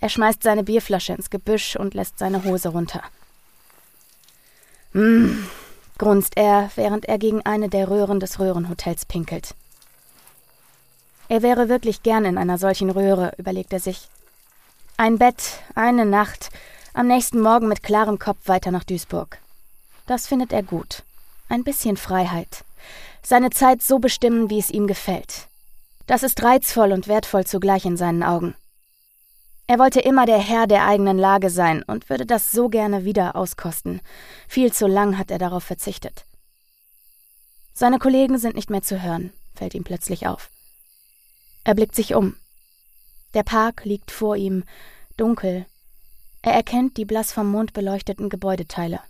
Er 0.00 0.08
schmeißt 0.08 0.42
seine 0.42 0.64
Bierflasche 0.64 1.12
ins 1.12 1.30
Gebüsch 1.30 1.76
und 1.76 1.94
lässt 1.94 2.18
seine 2.18 2.42
Hose 2.42 2.70
runter. 2.70 3.02
Hm, 4.90 5.46
grunzt 5.98 6.36
er, 6.36 6.68
während 6.74 7.04
er 7.04 7.18
gegen 7.18 7.46
eine 7.46 7.68
der 7.68 7.88
Röhren 7.88 8.18
des 8.18 8.40
Röhrenhotels 8.40 9.06
pinkelt. 9.06 9.54
Er 11.28 11.42
wäre 11.42 11.68
wirklich 11.68 12.02
gern 12.02 12.24
in 12.24 12.36
einer 12.36 12.58
solchen 12.58 12.90
Röhre, 12.90 13.34
überlegt 13.38 13.72
er 13.72 13.80
sich. 13.80 14.08
Ein 14.96 15.16
Bett, 15.16 15.60
eine 15.76 16.06
Nacht, 16.06 16.50
am 16.92 17.06
nächsten 17.06 17.40
Morgen 17.40 17.68
mit 17.68 17.84
klarem 17.84 18.18
Kopf 18.18 18.48
weiter 18.48 18.72
nach 18.72 18.82
Duisburg. 18.82 19.38
Das 20.08 20.26
findet 20.26 20.54
er 20.54 20.62
gut. 20.62 21.04
Ein 21.50 21.64
bisschen 21.64 21.98
Freiheit. 21.98 22.64
Seine 23.22 23.50
Zeit 23.50 23.82
so 23.82 23.98
bestimmen, 23.98 24.48
wie 24.48 24.58
es 24.58 24.70
ihm 24.70 24.86
gefällt. 24.86 25.48
Das 26.06 26.22
ist 26.22 26.42
reizvoll 26.42 26.92
und 26.92 27.08
wertvoll 27.08 27.44
zugleich 27.44 27.84
in 27.84 27.98
seinen 27.98 28.22
Augen. 28.22 28.54
Er 29.66 29.78
wollte 29.78 30.00
immer 30.00 30.24
der 30.24 30.38
Herr 30.38 30.66
der 30.66 30.86
eigenen 30.86 31.18
Lage 31.18 31.50
sein 31.50 31.82
und 31.82 32.08
würde 32.08 32.24
das 32.24 32.52
so 32.52 32.70
gerne 32.70 33.04
wieder 33.04 33.36
auskosten. 33.36 34.00
Viel 34.48 34.72
zu 34.72 34.86
lang 34.86 35.18
hat 35.18 35.30
er 35.30 35.36
darauf 35.36 35.62
verzichtet. 35.62 36.24
Seine 37.74 37.98
Kollegen 37.98 38.38
sind 38.38 38.56
nicht 38.56 38.70
mehr 38.70 38.82
zu 38.82 39.02
hören, 39.02 39.30
fällt 39.54 39.74
ihm 39.74 39.84
plötzlich 39.84 40.26
auf. 40.26 40.48
Er 41.64 41.74
blickt 41.74 41.94
sich 41.94 42.14
um. 42.14 42.34
Der 43.34 43.42
Park 43.42 43.84
liegt 43.84 44.10
vor 44.10 44.36
ihm, 44.36 44.64
dunkel. 45.18 45.66
Er 46.40 46.54
erkennt 46.54 46.96
die 46.96 47.04
blass 47.04 47.30
vom 47.30 47.50
Mond 47.50 47.74
beleuchteten 47.74 48.30
Gebäudeteile. 48.30 49.00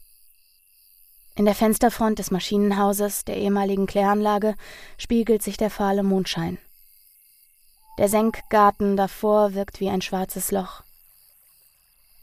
In 1.38 1.44
der 1.44 1.54
Fensterfront 1.54 2.18
des 2.18 2.32
Maschinenhauses 2.32 3.24
der 3.24 3.36
ehemaligen 3.36 3.86
Kläranlage 3.86 4.56
spiegelt 4.96 5.40
sich 5.40 5.56
der 5.56 5.70
fahle 5.70 6.02
Mondschein. 6.02 6.58
Der 7.96 8.08
Senkgarten 8.08 8.96
davor 8.96 9.54
wirkt 9.54 9.78
wie 9.78 9.88
ein 9.88 10.02
schwarzes 10.02 10.50
Loch. 10.50 10.82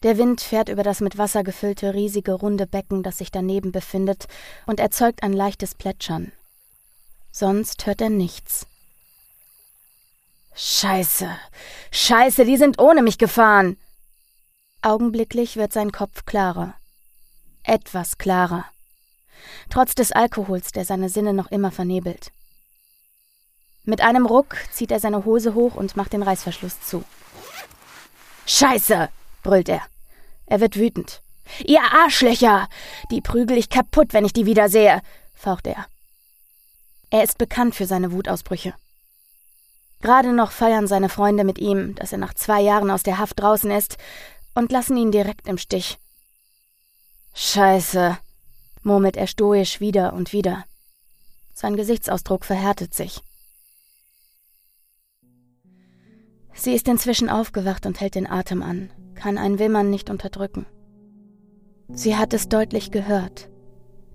Der 0.04 0.18
Wind 0.18 0.42
fährt 0.42 0.68
über 0.68 0.84
das 0.84 1.00
mit 1.00 1.18
Wasser 1.18 1.46
gefüllte 1.46 1.94
riesige 1.94 2.34
runde 2.34 2.68
Becken, 2.68 3.04
das 3.04 3.20
sich 3.20 3.32
daneben 3.32 3.72
befindet, 3.72 4.28
und 4.66 4.82
erzeugt 4.82 5.24
ein 5.24 5.32
leichtes 5.32 5.76
Plätschern. 5.76 6.34
Sonst 7.32 7.86
hört 7.86 8.02
er 8.02 8.10
nichts. 8.10 8.68
Scheiße. 10.56 11.30
Scheiße, 11.92 12.44
die 12.44 12.58
sind 12.58 12.82
ohne 12.82 13.02
mich 13.02 13.18
gefahren. 13.18 13.78
Augenblicklich 14.82 15.56
wird 15.56 15.72
sein 15.72 15.94
Kopf 15.94 16.26
klarer. 16.26 16.76
Etwas 17.64 18.18
klarer 18.18 18.66
trotz 19.70 19.96
des 19.96 20.12
Alkohols, 20.12 20.72
der 20.72 20.86
seine 20.86 21.10
Sinne 21.10 21.34
noch 21.34 21.52
immer 21.52 21.72
vernebelt. 21.72 22.32
Mit 23.84 24.02
einem 24.02 24.26
Ruck 24.26 24.56
zieht 24.72 24.92
er 24.92 25.00
seine 25.00 25.26
Hose 25.26 25.54
hoch 25.54 25.76
und 25.76 25.96
macht 25.96 26.14
den 26.14 26.24
Reißverschluss 26.24 26.82
zu. 26.82 27.04
Scheiße! 28.48 29.10
brüllt 29.44 29.70
er. 29.70 29.82
Er 30.48 30.60
wird 30.60 30.76
wütend. 30.76 31.22
Ihr 31.64 31.82
Arschlöcher! 31.82 32.68
Die 33.12 33.22
prügel 33.22 33.58
ich 33.58 33.70
kaputt, 33.70 34.14
wenn 34.14 34.26
ich 34.26 34.34
die 34.34 34.46
wiedersehe, 34.46 35.02
faucht 35.36 35.68
er. 35.68 35.86
Er 37.12 37.24
ist 37.24 37.38
bekannt 37.38 37.76
für 37.76 37.86
seine 37.86 38.12
Wutausbrüche. 38.12 38.74
Gerade 40.02 40.34
noch 40.34 40.52
feiern 40.52 40.88
seine 40.88 41.10
Freunde 41.10 41.44
mit 41.44 41.60
ihm, 41.60 41.96
dass 41.96 42.12
er 42.12 42.18
nach 42.18 42.34
zwei 42.34 42.62
Jahren 42.62 42.92
aus 42.92 43.04
der 43.04 43.18
Haft 43.18 43.40
draußen 43.40 43.72
ist, 43.72 43.98
und 44.54 44.72
lassen 44.72 44.98
ihn 44.98 45.12
direkt 45.12 45.48
im 45.48 45.58
Stich. 45.58 45.98
Scheiße, 47.34 48.18
murmelt 48.86 49.18
er 49.18 49.28
stoisch 49.28 49.80
wieder 49.80 50.14
und 50.14 50.32
wieder. 50.32 50.64
Sein 51.54 51.76
Gesichtsausdruck 51.76 52.46
verhärtet 52.46 52.94
sich. 52.94 53.22
Sie 56.54 56.74
ist 56.74 56.88
inzwischen 56.88 57.30
aufgewacht 57.30 57.86
und 57.86 58.00
hält 58.00 58.16
den 58.16 58.30
Atem 58.30 58.62
an, 58.62 58.90
kann 59.16 59.38
ein 59.38 59.60
Wimmern 59.60 59.90
nicht 59.90 60.10
unterdrücken. 60.10 60.66
Sie 61.90 62.16
hat 62.16 62.34
es 62.34 62.48
deutlich 62.48 62.92
gehört. 62.92 63.50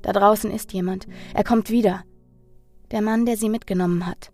Da 0.03 0.13
draußen 0.13 0.51
ist 0.51 0.73
jemand. 0.73 1.07
Er 1.35 1.45
kommt 1.45 1.71
wieder. 1.71 2.03
Der 2.91 3.03
Mann, 3.03 3.27
der 3.27 3.37
sie 3.37 3.49
mitgenommen 3.49 4.07
hat. 4.07 4.33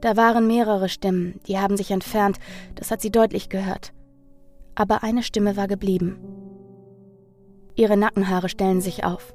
Da 0.00 0.16
waren 0.16 0.46
mehrere 0.46 0.88
Stimmen, 0.88 1.40
die 1.46 1.58
haben 1.58 1.76
sich 1.76 1.92
entfernt, 1.92 2.38
das 2.74 2.90
hat 2.90 3.00
sie 3.00 3.12
deutlich 3.12 3.48
gehört. 3.48 3.92
Aber 4.74 5.04
eine 5.04 5.22
Stimme 5.22 5.56
war 5.56 5.68
geblieben. 5.68 6.18
Ihre 7.74 7.96
Nackenhaare 7.96 8.48
stellen 8.48 8.80
sich 8.80 9.04
auf. 9.04 9.34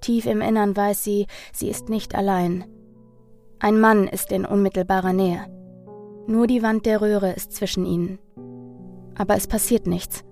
Tief 0.00 0.26
im 0.26 0.40
Innern 0.40 0.76
weiß 0.76 1.02
sie, 1.02 1.26
sie 1.52 1.68
ist 1.68 1.88
nicht 1.88 2.14
allein. 2.14 2.64
Ein 3.58 3.80
Mann 3.80 4.06
ist 4.06 4.32
in 4.32 4.44
unmittelbarer 4.44 5.12
Nähe. 5.12 5.46
Nur 6.26 6.46
die 6.46 6.62
Wand 6.62 6.86
der 6.86 7.00
Röhre 7.00 7.32
ist 7.32 7.52
zwischen 7.52 7.86
ihnen. 7.86 8.18
Aber 9.16 9.34
es 9.36 9.46
passiert 9.46 9.86
nichts. 9.86 10.24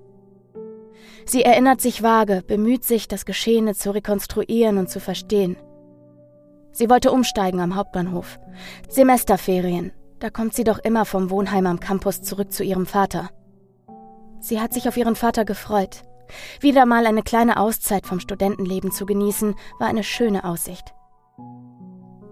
Sie 1.26 1.42
erinnert 1.42 1.80
sich 1.80 2.02
vage, 2.02 2.42
bemüht 2.46 2.84
sich, 2.84 3.08
das 3.08 3.24
Geschehene 3.24 3.74
zu 3.74 3.92
rekonstruieren 3.92 4.78
und 4.78 4.90
zu 4.90 5.00
verstehen. 5.00 5.56
Sie 6.72 6.90
wollte 6.90 7.12
umsteigen 7.12 7.60
am 7.60 7.76
Hauptbahnhof. 7.76 8.38
Semesterferien. 8.88 9.92
Da 10.18 10.30
kommt 10.30 10.54
sie 10.54 10.64
doch 10.64 10.78
immer 10.78 11.04
vom 11.04 11.30
Wohnheim 11.30 11.66
am 11.66 11.80
Campus 11.80 12.22
zurück 12.22 12.52
zu 12.52 12.64
ihrem 12.64 12.86
Vater. 12.86 13.30
Sie 14.40 14.60
hat 14.60 14.74
sich 14.74 14.88
auf 14.88 14.96
ihren 14.96 15.16
Vater 15.16 15.44
gefreut. 15.44 16.02
Wieder 16.60 16.86
mal 16.86 17.06
eine 17.06 17.22
kleine 17.22 17.58
Auszeit 17.58 18.06
vom 18.06 18.20
Studentenleben 18.20 18.90
zu 18.90 19.06
genießen, 19.06 19.54
war 19.78 19.88
eine 19.88 20.04
schöne 20.04 20.44
Aussicht. 20.44 20.94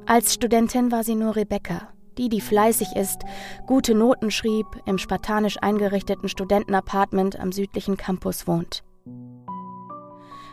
Als 0.06 0.34
Studentin 0.34 0.90
war 0.90 1.04
sie 1.04 1.14
nur 1.14 1.36
Rebecca, 1.36 1.88
die, 2.18 2.28
die 2.28 2.40
fleißig 2.40 2.96
ist, 2.96 3.22
gute 3.66 3.94
Noten 3.94 4.30
schrieb, 4.30 4.66
im 4.86 4.98
spartanisch 4.98 5.58
eingerichteten 5.62 6.28
Studentenapartment 6.28 7.38
am 7.38 7.52
südlichen 7.52 7.96
Campus 7.96 8.46
wohnt. 8.46 8.82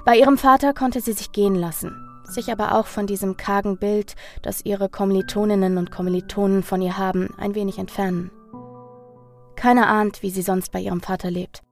Bei 0.05 0.17
ihrem 0.17 0.37
Vater 0.37 0.73
konnte 0.73 1.01
sie 1.01 1.13
sich 1.13 1.31
gehen 1.31 1.55
lassen, 1.55 1.95
sich 2.23 2.51
aber 2.51 2.75
auch 2.75 2.87
von 2.87 3.07
diesem 3.07 3.37
kargen 3.37 3.77
Bild, 3.77 4.15
das 4.41 4.65
ihre 4.65 4.89
Kommilitoninnen 4.89 5.77
und 5.77 5.91
Kommilitonen 5.91 6.63
von 6.63 6.81
ihr 6.81 6.97
haben, 6.97 7.33
ein 7.37 7.55
wenig 7.55 7.77
entfernen. 7.77 8.31
Keiner 9.55 9.87
ahnt, 9.87 10.23
wie 10.23 10.29
sie 10.29 10.41
sonst 10.41 10.71
bei 10.71 10.79
ihrem 10.79 11.01
Vater 11.01 11.29
lebt. 11.29 11.63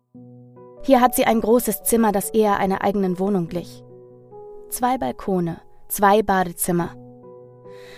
Hier 0.83 1.01
hat 1.01 1.15
sie 1.15 1.25
ein 1.25 1.41
großes 1.41 1.83
Zimmer, 1.83 2.11
das 2.11 2.29
eher 2.29 2.57
einer 2.57 2.83
eigenen 2.83 3.19
Wohnung 3.19 3.47
glich. 3.47 3.83
Zwei 4.69 4.97
Balkone, 4.97 5.59
zwei 5.87 6.21
Badezimmer, 6.21 6.95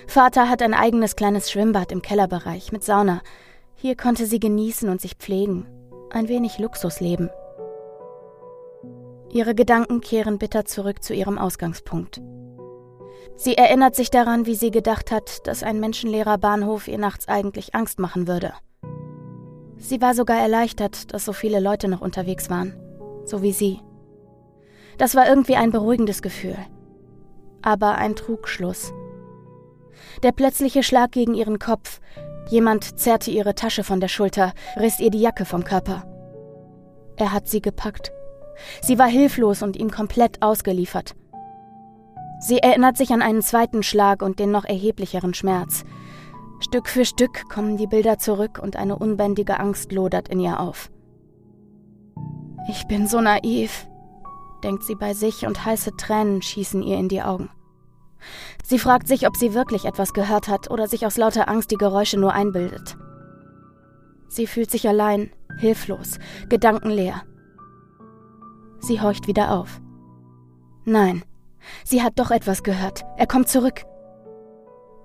Vater 0.07 0.49
hat 0.49 0.61
ein 0.61 0.73
eigenes 0.73 1.15
kleines 1.15 1.51
Schwimmbad 1.51 1.91
im 1.91 2.01
Kellerbereich 2.01 2.71
mit 2.71 2.83
Sauna. 2.83 3.21
Hier 3.75 3.95
konnte 3.95 4.25
sie 4.25 4.39
genießen 4.39 4.89
und 4.89 5.01
sich 5.01 5.15
pflegen. 5.15 5.67
Ein 6.09 6.27
wenig 6.27 6.57
Luxus 6.57 6.99
leben. 6.99 7.29
Ihre 9.31 9.53
Gedanken 9.53 10.01
kehren 10.01 10.39
bitter 10.39 10.65
zurück 10.65 11.03
zu 11.03 11.13
ihrem 11.13 11.37
Ausgangspunkt. 11.37 12.21
Sie 13.35 13.55
erinnert 13.55 13.95
sich 13.95 14.09
daran, 14.09 14.47
wie 14.47 14.55
sie 14.55 14.71
gedacht 14.71 15.11
hat, 15.11 15.45
dass 15.47 15.63
ein 15.63 15.79
menschenleerer 15.79 16.37
Bahnhof 16.39 16.87
ihr 16.87 16.97
nachts 16.97 17.27
eigentlich 17.27 17.75
Angst 17.75 17.99
machen 17.99 18.27
würde. 18.27 18.53
Sie 19.79 20.01
war 20.01 20.13
sogar 20.13 20.37
erleichtert, 20.37 21.13
dass 21.13 21.25
so 21.25 21.33
viele 21.33 21.59
Leute 21.59 21.87
noch 21.87 22.01
unterwegs 22.01 22.49
waren, 22.49 22.73
so 23.25 23.41
wie 23.41 23.53
sie. 23.53 23.79
Das 24.97 25.15
war 25.15 25.27
irgendwie 25.27 25.55
ein 25.55 25.71
beruhigendes 25.71 26.21
Gefühl. 26.21 26.57
Aber 27.61 27.95
ein 27.95 28.15
Trugschluss. 28.15 28.93
Der 30.21 30.33
plötzliche 30.33 30.83
Schlag 30.83 31.13
gegen 31.13 31.33
ihren 31.33 31.59
Kopf. 31.59 32.01
Jemand 32.49 32.99
zerrte 32.99 33.31
ihre 33.31 33.55
Tasche 33.55 33.83
von 33.83 33.99
der 33.99 34.07
Schulter, 34.09 34.53
riss 34.77 34.99
ihr 34.99 35.09
die 35.09 35.21
Jacke 35.21 35.45
vom 35.45 35.63
Körper. 35.63 36.03
Er 37.15 37.31
hat 37.31 37.47
sie 37.47 37.61
gepackt. 37.61 38.11
Sie 38.81 38.99
war 38.99 39.07
hilflos 39.07 39.61
und 39.61 39.77
ihm 39.77 39.91
komplett 39.91 40.41
ausgeliefert. 40.41 41.15
Sie 42.41 42.59
erinnert 42.59 42.97
sich 42.97 43.11
an 43.11 43.21
einen 43.21 43.41
zweiten 43.41 43.83
Schlag 43.83 44.21
und 44.21 44.39
den 44.39 44.51
noch 44.51 44.65
erheblicheren 44.65 45.33
Schmerz. 45.33 45.83
Stück 46.59 46.87
für 46.89 47.05
Stück 47.05 47.49
kommen 47.49 47.77
die 47.77 47.87
Bilder 47.87 48.17
zurück 48.17 48.59
und 48.61 48.75
eine 48.75 48.97
unbändige 48.97 49.59
Angst 49.59 49.91
lodert 49.91 50.27
in 50.27 50.39
ihr 50.39 50.59
auf. 50.59 50.91
Ich 52.69 52.85
bin 52.87 53.07
so 53.07 53.21
naiv, 53.21 53.87
denkt 54.63 54.83
sie 54.83 54.95
bei 54.95 55.13
sich 55.13 55.47
und 55.47 55.65
heiße 55.65 55.95
Tränen 55.97 56.41
schießen 56.41 56.83
ihr 56.83 56.97
in 56.97 57.09
die 57.09 57.21
Augen. 57.21 57.49
Sie 58.63 58.77
fragt 58.77 59.07
sich, 59.07 59.25
ob 59.25 59.37
sie 59.37 59.53
wirklich 59.53 59.85
etwas 59.85 60.13
gehört 60.13 60.49
hat 60.49 60.69
oder 60.69 60.87
sich 60.87 61.05
aus 61.05 61.17
lauter 61.17 61.47
Angst 61.49 61.71
die 61.71 61.77
Geräusche 61.77 62.19
nur 62.19 62.33
einbildet. 62.33 62.97
Sie 64.27 64.45
fühlt 64.45 64.69
sich 64.69 64.87
allein, 64.87 65.31
hilflos, 65.57 66.19
gedankenleer. 66.49 67.23
Sie 68.79 69.01
horcht 69.01 69.27
wieder 69.27 69.51
auf. 69.51 69.81
Nein, 70.85 71.23
sie 71.83 72.03
hat 72.03 72.19
doch 72.19 72.31
etwas 72.31 72.63
gehört. 72.63 73.03
Er 73.17 73.27
kommt 73.27 73.49
zurück. 73.49 73.85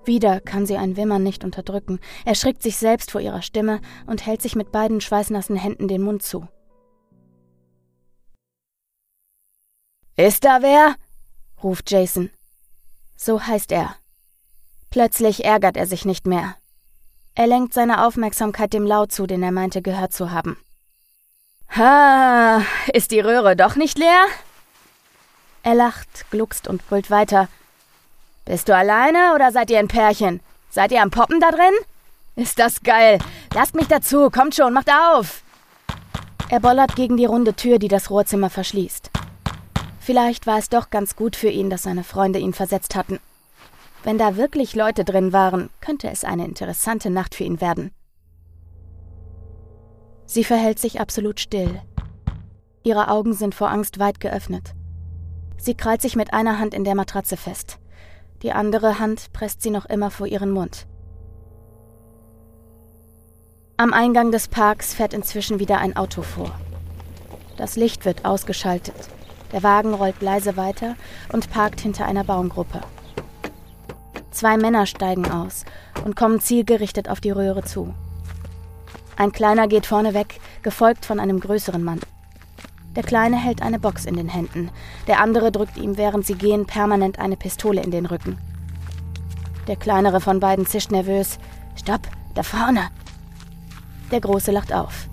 Wieder 0.06 0.40
kann 0.40 0.66
sie 0.66 0.76
ein 0.76 0.96
Wimmern 0.96 1.22
nicht 1.22 1.44
unterdrücken, 1.44 2.00
erschrickt 2.24 2.62
sich 2.62 2.76
selbst 2.76 3.10
vor 3.10 3.20
ihrer 3.20 3.42
Stimme 3.42 3.80
und 4.06 4.26
hält 4.26 4.42
sich 4.42 4.54
mit 4.54 4.72
beiden 4.72 5.00
schweißnassen 5.00 5.56
Händen 5.56 5.88
den 5.88 6.02
Mund 6.02 6.22
zu. 6.22 6.46
Ist 10.16 10.44
da 10.44 10.62
wer? 10.62 10.94
ruft 11.62 11.90
Jason. 11.90 12.30
So 13.16 13.40
heißt 13.40 13.72
er. 13.72 13.96
Plötzlich 14.90 15.44
ärgert 15.44 15.76
er 15.76 15.86
sich 15.86 16.04
nicht 16.04 16.26
mehr. 16.26 16.56
Er 17.34 17.48
lenkt 17.48 17.74
seine 17.74 18.06
Aufmerksamkeit 18.06 18.72
dem 18.72 18.84
Laut 18.84 19.10
zu, 19.10 19.26
den 19.26 19.42
er 19.42 19.50
meinte 19.50 19.82
gehört 19.82 20.12
zu 20.12 20.30
haben. 20.30 20.56
Ha, 21.76 22.62
ist 22.92 23.10
die 23.10 23.18
Röhre 23.18 23.56
doch 23.56 23.74
nicht 23.74 23.98
leer? 23.98 24.26
Er 25.64 25.74
lacht, 25.74 26.30
gluckst 26.30 26.68
und 26.68 26.86
brüllt 26.86 27.10
weiter. 27.10 27.48
Bist 28.44 28.68
du 28.68 28.76
alleine 28.76 29.34
oder 29.34 29.52
seid 29.52 29.70
ihr 29.70 29.78
ein 29.78 29.88
Pärchen? 29.88 30.40
Seid 30.68 30.92
ihr 30.92 31.02
am 31.02 31.10
Poppen 31.10 31.40
da 31.40 31.50
drin? 31.50 31.74
Ist 32.36 32.58
das 32.58 32.82
geil. 32.82 33.18
Lasst 33.54 33.74
mich 33.74 33.86
dazu, 33.86 34.28
kommt 34.28 34.54
schon, 34.54 34.74
macht 34.74 34.90
auf. 34.90 35.42
Er 36.50 36.60
bollert 36.60 36.94
gegen 36.94 37.16
die 37.16 37.24
runde 37.24 37.54
Tür, 37.54 37.78
die 37.78 37.88
das 37.88 38.10
Rohrzimmer 38.10 38.50
verschließt. 38.50 39.10
Vielleicht 39.98 40.46
war 40.46 40.58
es 40.58 40.68
doch 40.68 40.90
ganz 40.90 41.16
gut 41.16 41.36
für 41.36 41.48
ihn, 41.48 41.70
dass 41.70 41.84
seine 41.84 42.04
Freunde 42.04 42.38
ihn 42.38 42.52
versetzt 42.52 42.94
hatten. 42.94 43.18
Wenn 44.02 44.18
da 44.18 44.36
wirklich 44.36 44.74
Leute 44.74 45.04
drin 45.04 45.32
waren, 45.32 45.70
könnte 45.80 46.10
es 46.10 46.24
eine 46.24 46.44
interessante 46.44 47.08
Nacht 47.08 47.34
für 47.34 47.44
ihn 47.44 47.62
werden. 47.62 47.92
Sie 50.26 50.44
verhält 50.44 50.78
sich 50.78 51.00
absolut 51.00 51.40
still. 51.40 51.80
Ihre 52.82 53.08
Augen 53.08 53.32
sind 53.32 53.54
vor 53.54 53.70
Angst 53.70 53.98
weit 53.98 54.20
geöffnet. 54.20 54.74
Sie 55.56 55.74
krallt 55.74 56.02
sich 56.02 56.16
mit 56.16 56.34
einer 56.34 56.58
Hand 56.58 56.74
in 56.74 56.84
der 56.84 56.94
Matratze 56.94 57.38
fest. 57.38 57.78
Die 58.44 58.52
andere 58.52 58.98
Hand 58.98 59.32
presst 59.32 59.62
sie 59.62 59.70
noch 59.70 59.86
immer 59.86 60.10
vor 60.10 60.26
ihren 60.26 60.50
Mund. 60.50 60.86
Am 63.78 63.94
Eingang 63.94 64.32
des 64.32 64.48
Parks 64.48 64.92
fährt 64.92 65.14
inzwischen 65.14 65.60
wieder 65.60 65.78
ein 65.78 65.96
Auto 65.96 66.20
vor. 66.20 66.52
Das 67.56 67.76
Licht 67.76 68.04
wird 68.04 68.26
ausgeschaltet. 68.26 69.08
Der 69.52 69.62
Wagen 69.62 69.94
rollt 69.94 70.20
leise 70.20 70.58
weiter 70.58 70.94
und 71.32 71.50
parkt 71.50 71.80
hinter 71.80 72.04
einer 72.04 72.22
Baumgruppe. 72.22 72.82
Zwei 74.30 74.58
Männer 74.58 74.84
steigen 74.84 75.30
aus 75.30 75.64
und 76.04 76.14
kommen 76.14 76.38
zielgerichtet 76.38 77.08
auf 77.08 77.22
die 77.22 77.30
Röhre 77.30 77.64
zu. 77.64 77.94
Ein 79.16 79.32
kleiner 79.32 79.68
geht 79.68 79.86
vorne 79.86 80.12
weg, 80.12 80.38
gefolgt 80.62 81.06
von 81.06 81.18
einem 81.18 81.40
größeren 81.40 81.82
Mann. 81.82 82.00
Der 82.96 83.02
Kleine 83.02 83.36
hält 83.36 83.60
eine 83.60 83.78
Box 83.80 84.04
in 84.04 84.16
den 84.16 84.28
Händen, 84.28 84.70
der 85.06 85.20
andere 85.20 85.50
drückt 85.50 85.76
ihm, 85.76 85.96
während 85.96 86.26
sie 86.26 86.36
gehen, 86.36 86.66
permanent 86.66 87.18
eine 87.18 87.36
Pistole 87.36 87.82
in 87.82 87.90
den 87.90 88.06
Rücken. 88.06 88.38
Der 89.66 89.76
kleinere 89.76 90.20
von 90.20 90.40
beiden 90.40 90.66
zischt 90.66 90.90
nervös. 90.90 91.38
Stopp, 91.74 92.02
da 92.34 92.42
vorne! 92.42 92.88
Der 94.10 94.20
Große 94.20 94.52
lacht 94.52 94.72
auf. 94.72 95.08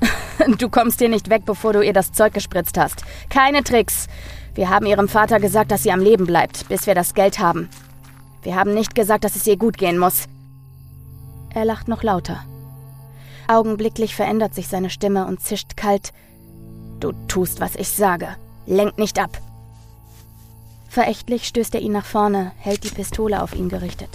Du 0.58 0.68
kommst 0.68 0.98
hier 0.98 1.08
nicht 1.08 1.30
weg, 1.30 1.42
bevor 1.46 1.72
du 1.72 1.80
ihr 1.80 1.94
das 1.94 2.12
Zeug 2.12 2.34
gespritzt 2.34 2.78
hast. 2.78 3.02
Keine 3.30 3.64
Tricks. 3.64 4.06
Wir 4.54 4.68
haben 4.68 4.86
ihrem 4.86 5.08
Vater 5.08 5.40
gesagt, 5.40 5.70
dass 5.70 5.82
sie 5.82 5.92
am 5.92 6.00
Leben 6.00 6.26
bleibt, 6.26 6.68
bis 6.68 6.86
wir 6.86 6.94
das 6.94 7.14
Geld 7.14 7.38
haben. 7.38 7.68
Wir 8.42 8.54
haben 8.54 8.74
nicht 8.74 8.94
gesagt, 8.94 9.24
dass 9.24 9.34
es 9.34 9.46
ihr 9.46 9.56
gut 9.56 9.78
gehen 9.78 9.98
muss. 9.98 10.26
Er 11.54 11.64
lacht 11.64 11.88
noch 11.88 12.02
lauter. 12.02 12.44
Augenblicklich 13.48 14.14
verändert 14.14 14.54
sich 14.54 14.68
seine 14.68 14.90
Stimme 14.90 15.26
und 15.26 15.40
zischt 15.40 15.76
kalt. 15.76 16.12
Du 17.00 17.12
tust, 17.28 17.60
was 17.60 17.76
ich 17.76 17.88
sage. 17.88 18.36
Lenk 18.66 18.98
nicht 18.98 19.18
ab. 19.18 19.38
Verächtlich 20.88 21.46
stößt 21.46 21.74
er 21.74 21.82
ihn 21.82 21.92
nach 21.92 22.06
vorne, 22.06 22.52
hält 22.58 22.84
die 22.84 22.90
Pistole 22.90 23.42
auf 23.42 23.54
ihn 23.54 23.68
gerichtet. 23.68 24.10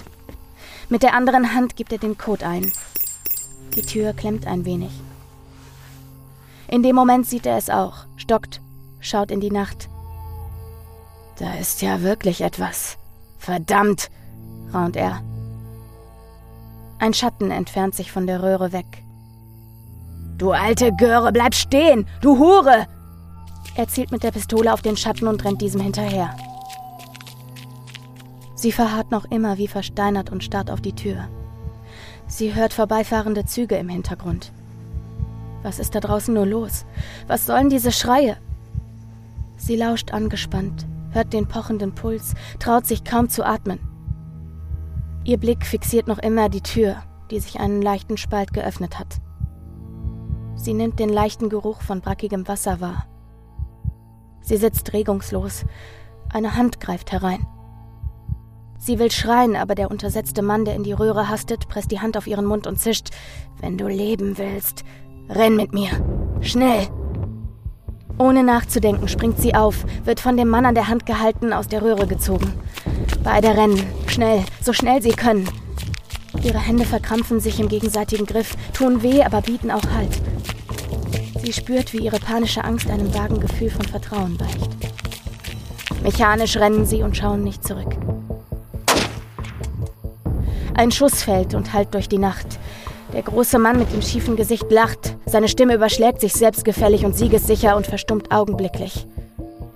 Mit 0.90 1.04
der 1.04 1.14
anderen 1.14 1.54
Hand 1.54 1.76
gibt 1.76 1.92
er 1.92 2.00
den 2.00 2.18
Code 2.18 2.46
ein. 2.46 2.72
Die 3.76 3.84
Tür 3.84 4.14
klemmt 4.14 4.48
ein 4.48 4.66
wenig. 4.66 4.92
In 6.68 6.84
dem 6.84 6.96
Moment 6.96 7.28
sieht 7.28 7.46
er 7.46 7.58
es 7.58 7.70
auch, 7.70 8.06
stockt, 8.18 8.62
schaut 9.00 9.30
in 9.30 9.42
die 9.42 9.52
Nacht. 9.52 9.90
Da 11.38 11.54
ist 11.56 11.82
ja 11.82 12.02
wirklich 12.02 12.42
etwas. 12.42 12.98
Verdammt, 13.38 14.10
raunt 14.74 14.96
er. 14.96 15.22
Ein 17.00 17.14
Schatten 17.14 17.52
entfernt 17.52 17.96
sich 17.96 18.12
von 18.12 18.28
der 18.28 18.44
Röhre 18.44 18.74
weg. 18.74 19.04
Du 20.42 20.54
alte 20.54 20.92
Göre, 20.92 21.32
bleib 21.32 21.54
stehen! 21.54 22.08
Du 22.20 22.40
Hure! 22.40 22.88
Er 23.76 23.88
zielt 23.88 24.12
mit 24.12 24.24
der 24.24 24.32
Pistole 24.32 24.74
auf 24.74 24.82
den 24.82 24.98
Schatten 24.98 25.28
und 25.28 25.46
rennt 25.46 25.62
diesem 25.62 25.82
hinterher. 25.82 26.36
Sie 28.56 28.72
verharrt 28.72 29.12
noch 29.12 29.26
immer 29.26 29.60
wie 29.60 29.68
versteinert 29.68 30.32
und 30.32 30.44
starrt 30.44 30.72
auf 30.72 30.82
die 30.82 30.96
Tür. 30.96 31.28
Sie 32.26 32.56
hört 32.56 32.74
vorbeifahrende 32.74 33.46
Züge 33.46 33.76
im 33.76 33.88
Hintergrund. 33.88 34.52
Was 35.62 35.78
ist 35.78 35.94
da 35.94 36.00
draußen 36.00 36.34
nur 36.34 36.48
los? 36.48 36.88
Was 37.28 37.46
sollen 37.46 37.70
diese 37.70 37.92
Schreie? 37.92 38.36
Sie 39.58 39.76
lauscht 39.76 40.10
angespannt, 40.12 40.88
hört 41.12 41.34
den 41.34 41.48
pochenden 41.48 41.94
Puls, 41.94 42.34
traut 42.58 42.88
sich 42.88 43.04
kaum 43.04 43.30
zu 43.30 43.46
atmen. 43.46 43.80
Ihr 45.24 45.38
Blick 45.38 45.68
fixiert 45.68 46.08
noch 46.08 46.18
immer 46.18 46.50
die 46.50 46.62
Tür, 46.62 46.96
die 47.30 47.40
sich 47.40 47.60
einen 47.60 47.84
leichten 47.84 48.18
Spalt 48.18 48.54
geöffnet 48.54 48.98
hat. 48.98 49.22
Sie 50.62 50.76
nimmt 50.76 51.00
den 51.00 51.10
leichten 51.10 51.50
Geruch 51.50 51.82
von 51.82 52.02
brackigem 52.02 52.48
Wasser 52.48 52.80
wahr. 52.80 53.08
Sie 54.42 54.58
sitzt 54.58 54.94
regungslos. 54.94 55.66
Eine 56.32 56.56
Hand 56.56 56.80
greift 56.80 57.12
herein. 57.12 57.48
Sie 58.78 59.00
will 59.00 59.10
schreien, 59.10 59.56
aber 59.56 59.74
der 59.74 59.90
untersetzte 59.90 60.44
Mann, 60.44 60.64
der 60.64 60.76
in 60.76 60.84
die 60.84 60.94
Röhre 60.94 61.30
hastet, 61.30 61.68
presst 61.68 61.90
die 61.90 62.00
Hand 62.00 62.16
auf 62.16 62.28
ihren 62.28 62.46
Mund 62.46 62.68
und 62.68 62.80
zischt. 62.80 63.10
Wenn 63.60 63.80
du 63.80 63.88
leben 63.88 64.38
willst, 64.38 64.84
renn 65.30 65.56
mit 65.56 65.74
mir. 65.74 65.90
Schnell! 66.42 66.88
Ohne 68.20 68.44
nachzudenken 68.44 69.08
springt 69.08 69.40
sie 69.40 69.56
auf, 69.56 69.84
wird 70.06 70.20
von 70.20 70.38
dem 70.38 70.48
Mann 70.48 70.68
an 70.68 70.76
der 70.76 70.90
Hand 70.90 71.08
gehalten, 71.08 71.54
aus 71.54 71.70
der 71.70 71.82
Röhre 71.82 72.06
gezogen. 72.06 72.54
Beide 73.24 73.58
rennen, 73.58 73.84
schnell, 74.06 74.44
so 74.62 74.74
schnell 74.74 75.02
sie 75.02 75.10
können. 75.10 75.50
Ihre 76.44 76.60
Hände 76.60 76.86
verkrampfen 76.86 77.40
sich 77.40 77.60
im 77.60 77.68
gegenseitigen 77.68 78.26
Griff, 78.26 78.56
tun 78.74 79.04
weh, 79.04 79.24
aber 79.24 79.42
bieten 79.42 79.72
auch 79.72 79.86
Halt. 79.96 80.22
Sie 81.44 81.54
spürt, 81.54 81.94
wie 81.94 82.00
ihre 82.00 82.20
panische 82.20 82.64
Angst 82.64 82.90
einem 82.90 83.14
vagen 83.14 83.40
Gefühl 83.40 83.70
von 83.70 83.86
Vertrauen 83.86 84.40
weicht. 84.40 84.72
Mechanisch 86.04 86.58
rennen 86.58 86.86
sie 86.86 87.04
und 87.04 87.18
schauen 87.18 87.44
nicht 87.44 87.66
zurück. 87.66 87.96
Ein 90.74 90.92
Schuss 90.92 91.24
fällt 91.24 91.54
und 91.54 91.74
hallt 91.74 91.94
durch 91.94 92.10
die 92.10 92.18
Nacht. 92.18 92.60
Der 93.14 93.24
große 93.24 93.60
Mann 93.60 93.78
mit 93.78 93.92
dem 93.92 94.02
schiefen 94.02 94.36
Gesicht 94.36 94.72
lacht. 94.72 95.16
Seine 95.26 95.48
Stimme 95.48 95.76
überschlägt 95.76 96.22
sich 96.22 96.34
selbstgefällig 96.34 97.06
und 97.06 97.16
siegessicher 97.16 97.76
und 97.76 97.86
verstummt 97.86 98.32
augenblicklich. 98.32 99.06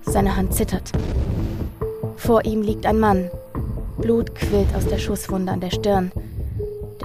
Seine 0.02 0.36
Hand 0.36 0.54
zittert. 0.54 0.90
Vor 2.16 2.44
ihm 2.44 2.62
liegt 2.62 2.86
ein 2.86 2.98
Mann. 2.98 3.30
Blut 3.98 4.34
quillt 4.34 4.74
aus 4.74 4.86
der 4.86 4.98
Schusswunde 4.98 5.52
an 5.52 5.60
der 5.60 5.70
Stirn. 5.70 6.12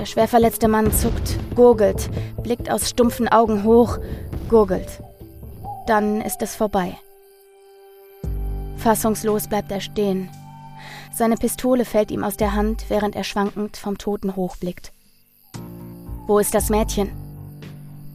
Der 0.01 0.07
schwer 0.07 0.27
verletzte 0.27 0.67
Mann 0.67 0.91
zuckt, 0.91 1.37
gurgelt, 1.53 2.09
blickt 2.41 2.71
aus 2.71 2.89
stumpfen 2.89 3.27
Augen 3.27 3.63
hoch, 3.63 3.99
gurgelt. 4.49 4.99
Dann 5.85 6.21
ist 6.21 6.41
es 6.41 6.55
vorbei. 6.55 6.97
Fassungslos 8.77 9.47
bleibt 9.47 9.71
er 9.71 9.79
stehen. 9.79 10.27
Seine 11.13 11.35
Pistole 11.35 11.85
fällt 11.85 12.09
ihm 12.09 12.23
aus 12.23 12.35
der 12.35 12.55
Hand, 12.55 12.85
während 12.87 13.15
er 13.15 13.23
schwankend 13.23 13.77
vom 13.77 13.99
Toten 13.99 14.35
hochblickt. 14.35 14.91
Wo 16.25 16.39
ist 16.39 16.55
das 16.55 16.71
Mädchen? 16.71 17.11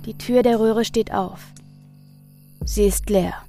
Die 0.06 0.18
Tür 0.18 0.42
der 0.42 0.58
Röhre 0.58 0.84
steht 0.84 1.14
auf. 1.14 1.38
Sie 2.64 2.86
ist 2.86 3.08
leer. 3.10 3.45